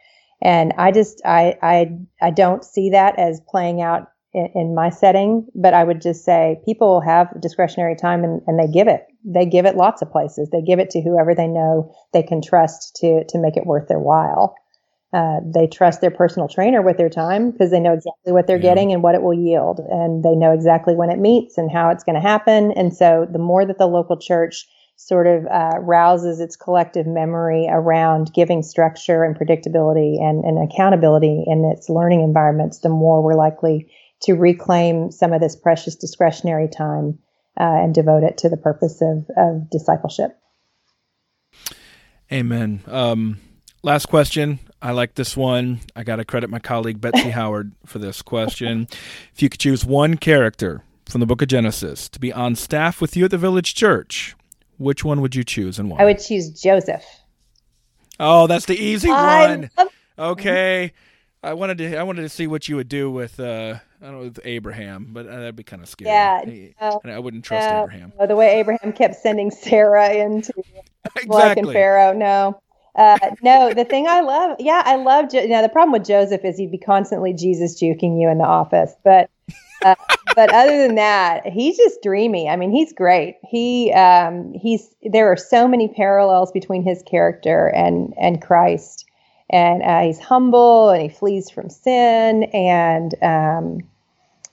And 0.41 0.73
I 0.79 0.91
just, 0.91 1.21
I, 1.23 1.59
I, 1.61 1.91
I 2.23 2.31
don't 2.31 2.65
see 2.65 2.89
that 2.91 3.19
as 3.19 3.43
playing 3.47 3.83
out 3.83 4.09
in, 4.33 4.49
in 4.55 4.75
my 4.75 4.89
setting, 4.89 5.47
but 5.55 5.75
I 5.75 5.85
would 5.85 6.01
just 6.01 6.25
say 6.25 6.59
people 6.65 7.03
have 7.03 7.39
discretionary 7.43 7.97
time 7.97 8.25
and, 8.25 8.41
and 8.47 8.59
they 8.59 8.73
give 8.73 8.89
it. 8.89 9.07
They 9.25 9.47
give 9.47 9.67
it 9.67 9.77
lots 9.77 10.03
of 10.03 10.11
places. 10.11 10.51
They 10.51 10.63
give 10.63 10.79
it 10.79 10.91
to 10.91 11.01
whoever 11.01 11.35
they 11.35 11.47
know 11.47 11.95
they 12.13 12.23
can 12.23 12.43
trust 12.43 12.97
to 12.97 13.25
to 13.29 13.39
make 13.39 13.57
it 13.57 13.67
worth 13.67 13.89
their 13.89 13.99
while. 13.99 14.55
Uh, 15.13 15.41
they 15.45 15.67
trust 15.67 16.01
their 16.01 16.11
personal 16.11 16.49
trainer 16.49 16.81
with 16.81 16.97
their 16.97 17.11
time 17.11 17.51
because 17.51 17.71
they 17.71 17.81
know 17.81 17.93
exactly 17.93 18.33
what 18.33 18.47
they're 18.47 18.57
yeah. 18.57 18.63
getting 18.63 18.93
and 18.93 19.03
what 19.03 19.15
it 19.15 19.23
will 19.23 19.35
yield, 19.35 19.79
and 19.91 20.25
they 20.25 20.35
know 20.35 20.53
exactly 20.53 20.95
when 20.95 21.11
it 21.11 21.19
meets 21.19 21.59
and 21.59 21.71
how 21.71 21.91
it's 21.91 22.03
going 22.03 22.15
to 22.15 22.21
happen. 22.21 22.73
And 22.73 22.95
so, 22.95 23.27
the 23.31 23.39
more 23.39 23.67
that 23.67 23.77
the 23.77 23.87
local 23.87 24.17
church 24.17 24.67
sort 24.97 25.27
of 25.27 25.47
uh, 25.47 25.79
rouses 25.81 26.41
its 26.41 26.57
collective 26.57 27.07
memory 27.07 27.67
around 27.69 28.33
giving 28.33 28.63
structure 28.63 29.25
and 29.25 29.37
predictability 29.37 30.21
and, 30.21 30.45
and 30.45 30.71
accountability 30.71 31.45
in 31.47 31.65
its 31.65 31.89
learning 31.89 32.21
environments, 32.21 32.79
the 32.79 32.89
more 32.89 33.23
we're 33.23 33.35
likely 33.35 33.91
to 34.23 34.35
reclaim 34.35 35.11
some 35.11 35.33
of 35.33 35.41
this 35.41 35.57
precious 35.57 35.97
discretionary 35.97 36.69
time 36.69 37.19
uh, 37.59 37.65
and 37.65 37.95
devote 37.95 38.23
it 38.25 38.39
to 38.39 38.49
the 38.49 38.57
purpose 38.57 39.01
of, 39.03 39.27
of 39.37 39.71
discipleship. 39.71 40.39
Amen. 42.33 42.83
Um, 42.87 43.39
last 43.83 44.07
question. 44.07 44.59
I 44.81 44.93
like 44.93 45.15
this 45.15 45.37
one. 45.37 45.81
I 45.95 46.03
got 46.03 46.17
to 46.17 46.25
credit 46.25 46.51
my 46.51 46.59
colleague 46.59 47.01
Betsy 47.01 47.31
Howard 47.31 47.73
for 47.87 47.99
this 47.99 48.23
question. 48.23 48.87
If 49.35 49.43
you 49.43 49.49
could 49.49 49.61
choose 49.61 49.85
one 49.85 50.17
character 50.17 50.83
from 51.09 51.21
the 51.21 51.27
book 51.27 51.43
of 51.43 51.49
Genesis 51.49 52.09
to 52.09 52.19
be 52.19 52.33
on 52.33 52.55
staff 52.57 53.01
with 53.01 53.17
you 53.17 53.27
at 53.27 53.31
the 53.31 53.39
village 53.39 53.75
church, 53.75 54.35
which 54.79 55.05
one 55.05 55.21
would 55.21 55.35
you 55.35 55.45
choose 55.45 55.79
and 55.79 55.91
why? 55.91 55.99
I 55.99 56.05
would 56.05 56.19
choose 56.21 56.49
Joseph. 56.51 57.05
Oh, 58.19 58.47
that's 58.47 58.67
the 58.67 58.77
easy 58.77 59.11
I 59.11 59.47
one. 59.49 59.71
Love- 59.77 59.89
okay. 60.19 60.93
I 61.43 61.55
wanted 61.55 61.79
to 61.79 61.97
I 61.97 62.03
wanted 62.05 62.23
to 62.23 62.29
see 62.29 62.47
what 62.47 62.69
you 62.69 62.77
would 62.77 62.89
do 62.89 63.11
with 63.11 63.41
uh 63.41 63.79
I 64.01 64.05
don't 64.05 64.13
know 64.13 64.21
with 64.21 64.41
Abraham, 64.45 65.09
but 65.13 65.27
uh, 65.27 65.31
that'd 65.31 65.57
be 65.57 65.65
kind 65.65 65.83
of 65.83 65.89
scary. 65.89 66.75
Yeah, 66.81 66.99
I 67.05 67.19
wouldn't 67.19 67.45
trust 67.45 67.69
Abraham. 67.71 68.13
the 68.27 68.37
way 68.37 68.61
Abraham 68.61 68.93
kept 68.93 69.17
sending 69.17 69.51
Sarah 69.51 70.13
into 70.13 70.53
exactly. 71.17 71.23
Abimelech 71.23 71.57
and 71.57 71.73
Pharaoh. 71.73 72.13
No, 72.13 72.61
uh, 72.95 73.19
no. 73.43 73.73
The 73.73 73.85
thing 73.85 74.07
I 74.07 74.21
love, 74.21 74.57
yeah, 74.61 74.83
I 74.85 74.97
love. 74.97 75.31
Jo- 75.31 75.47
now 75.47 75.63
the 75.63 75.69
problem 75.69 75.93
with 75.93 76.05
Joseph 76.05 76.45
is 76.45 76.57
he'd 76.57 76.73
be 76.73 76.79
constantly 76.79 77.33
Jesus 77.33 77.81
juking 77.81 78.21
you 78.21 78.29
in 78.29 78.39
the 78.39 78.45
office, 78.45 78.93
but. 79.05 79.31
Uh, 79.85 79.97
but 80.37 80.55
other 80.55 80.87
than 80.87 80.95
that, 80.95 81.45
he's 81.47 81.77
just 81.77 82.03
dreamy. 82.03 82.49
I 82.49 82.55
mean, 82.55 82.71
he's 82.71 82.93
great. 82.93 83.37
He 83.43 83.93
um, 83.93 84.55
he's 84.55 84.89
there 85.03 85.31
are 85.31 85.37
so 85.37 85.67
many 85.67 85.89
parallels 85.89 86.53
between 86.53 86.85
his 86.85 87.03
character 87.03 87.67
and 87.67 88.15
and 88.17 88.41
Christ 88.41 89.05
and 89.51 89.83
uh, 89.83 90.01
he's 90.03 90.19
humble 90.19 90.91
and 90.91 91.03
he 91.03 91.09
flees 91.09 91.51
from 91.51 91.69
sin 91.69 92.45
and 92.55 93.15
um, 93.23 93.81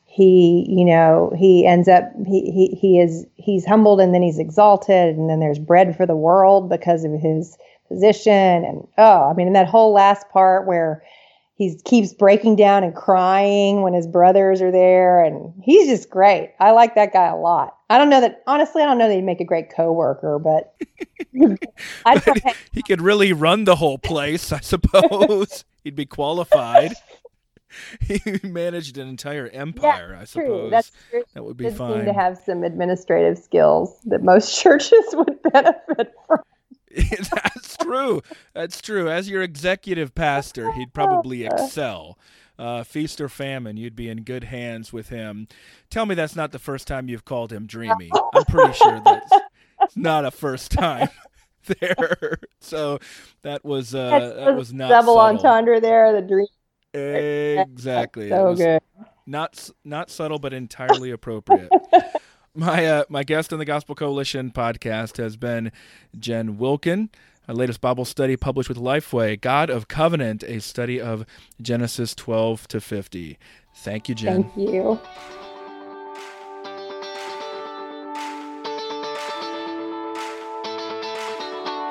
he 0.06 0.66
you 0.68 0.84
know 0.84 1.32
he 1.38 1.66
ends 1.66 1.88
up 1.88 2.12
he, 2.28 2.52
he 2.52 2.68
he 2.76 3.00
is 3.00 3.26
he's 3.36 3.66
humbled 3.66 4.02
and 4.02 4.14
then 4.14 4.22
he's 4.22 4.40
exalted 4.40 5.16
and 5.16 5.30
then 5.30 5.40
there's 5.40 5.60
bread 5.60 5.96
for 5.96 6.06
the 6.06 6.16
world 6.16 6.70
because 6.70 7.04
of 7.04 7.12
his 7.12 7.58
position 7.88 8.34
and 8.34 8.88
oh 8.98 9.30
i 9.30 9.34
mean 9.34 9.48
in 9.48 9.54
that 9.54 9.68
whole 9.68 9.94
last 9.94 10.28
part 10.30 10.68
where 10.68 11.04
he 11.60 11.76
keeps 11.84 12.14
breaking 12.14 12.56
down 12.56 12.86
and 12.86 12.96
crying 12.96 13.82
when 13.82 13.94
his 13.94 14.08
brothers 14.08 14.62
are 14.62 14.72
there 14.72 15.22
and 15.22 15.54
he's 15.62 15.90
just 15.90 16.10
great. 16.10 16.54
I 16.58 16.72
like 16.72 16.96
that 16.96 17.12
guy 17.12 17.28
a 17.28 17.36
lot. 17.36 17.78
I 17.90 17.98
don't 17.98 18.10
know 18.10 18.22
that 18.22 18.42
honestly 18.48 18.82
i 18.82 18.86
don't 18.86 18.98
know 18.98 19.10
that 19.10 19.16
he'd 19.16 19.24
make 19.24 19.42
a 19.42 19.46
great 19.46 19.72
coworker 19.76 20.38
but, 20.38 20.76
but 22.04 22.56
he 22.72 22.84
could 22.84 23.02
really 23.02 23.34
run 23.34 23.64
the 23.66 23.76
whole 23.76 23.98
place 23.98 24.52
i 24.52 24.60
suppose. 24.60 25.66
He'd 25.84 25.96
be 25.96 26.06
qualified. 26.06 26.94
He 28.02 28.20
managed 28.44 28.98
an 28.98 29.08
entire 29.08 29.48
empire 29.48 30.18
i 30.20 30.24
suppose. 30.26 30.48
True. 30.48 30.70
That's 30.72 30.92
true. 31.12 31.24
that 31.36 31.44
would 31.44 31.56
be 31.56 31.70
fine 31.70 32.06
to 32.06 32.14
have 32.14 32.38
some 32.44 32.64
administrative 32.64 33.38
skills 33.38 33.96
that 34.06 34.24
most 34.24 34.60
churches 34.60 35.06
would 35.14 35.40
benefit 35.44 36.12
from 36.26 36.40
That's 37.32 37.78
true. 37.78 38.22
That's 38.54 38.82
true. 38.82 39.10
As 39.10 39.30
your 39.30 39.42
executive 39.42 40.14
pastor, 40.16 40.72
he'd 40.74 40.94
probably 40.94 41.46
excel. 41.46 42.18
Uh, 42.58 42.84
feast 42.84 43.22
or 43.22 43.30
famine, 43.30 43.78
you'd 43.78 43.96
be 43.96 44.10
in 44.10 44.24
good 44.24 44.44
hands 44.44 44.92
with 44.92 45.08
him. 45.08 45.48
Tell 45.90 46.06
me 46.06 46.14
that's 46.14 46.36
not 46.36 46.52
the 46.52 46.60
first 46.60 46.88
time 46.88 47.08
you've 47.08 47.24
called 47.24 47.54
him 47.54 47.66
dreamy. 47.66 48.12
I'm 48.34 48.44
pretty 48.44 48.74
sure 48.74 49.00
that's 49.06 49.32
not 49.96 50.26
a 50.26 50.32
first 50.32 50.70
time 50.74 51.08
there. 51.80 52.38
So 52.60 53.00
that 53.44 53.64
was 53.64 53.96
uh, 53.96 54.34
that 54.46 54.56
was 54.58 54.74
not 54.74 54.90
double 54.90 55.16
subtle. 55.16 55.38
entendre 55.38 55.80
there. 55.80 56.12
The 56.12 56.22
dream 56.22 56.48
Exactly. 56.94 58.28
so 58.28 58.54
good. 58.56 58.82
Not 59.26 59.70
not 59.86 60.10
subtle, 60.10 60.40
but 60.40 60.52
entirely 60.54 61.12
appropriate. 61.12 61.70
My 62.60 62.86
uh, 62.86 63.04
my 63.10 63.24
guest 63.24 63.52
on 63.54 63.60
the 63.60 63.66
Gospel 63.66 63.96
Coalition 63.96 64.52
podcast 64.52 65.18
has 65.18 65.38
been 65.38 65.72
Jen 66.18 66.58
Wilkin. 66.58 67.10
Our 67.48 67.56
latest 67.56 67.80
Bible 67.82 68.06
study 68.06 68.38
published 68.38 68.70
with 68.70 68.78
Lifeway, 68.78 69.42
God 69.42 69.72
of 69.72 69.88
Covenant, 69.88 70.44
a 70.44 70.60
study 70.60 71.02
of 71.02 71.26
Genesis 71.60 72.14
12 72.14 72.68
to 72.68 72.80
50. 72.80 73.40
Thank 73.74 74.08
you, 74.08 74.14
Jen. 74.14 74.44
Thank 74.44 74.58
you. 74.58 75.00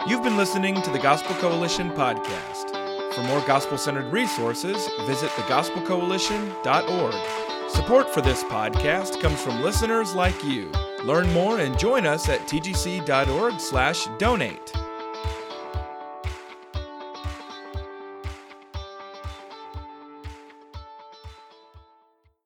You've 0.06 0.22
been 0.22 0.36
listening 0.36 0.80
to 0.82 0.90
the 0.90 0.98
Gospel 0.98 1.34
Coalition 1.36 1.90
podcast. 1.90 2.74
For 3.14 3.22
more 3.24 3.40
gospel 3.46 3.78
centered 3.78 4.12
resources, 4.12 4.88
visit 5.06 5.30
thegospelcoalition.org. 5.30 7.57
Support 7.68 8.10
for 8.10 8.20
this 8.22 8.42
podcast 8.44 9.20
comes 9.20 9.40
from 9.40 9.62
listeners 9.62 10.14
like 10.14 10.42
you. 10.42 10.72
Learn 11.04 11.32
more 11.32 11.60
and 11.60 11.78
join 11.78 12.06
us 12.06 12.28
at 12.28 12.40
tgc.org/donate. 12.48 14.72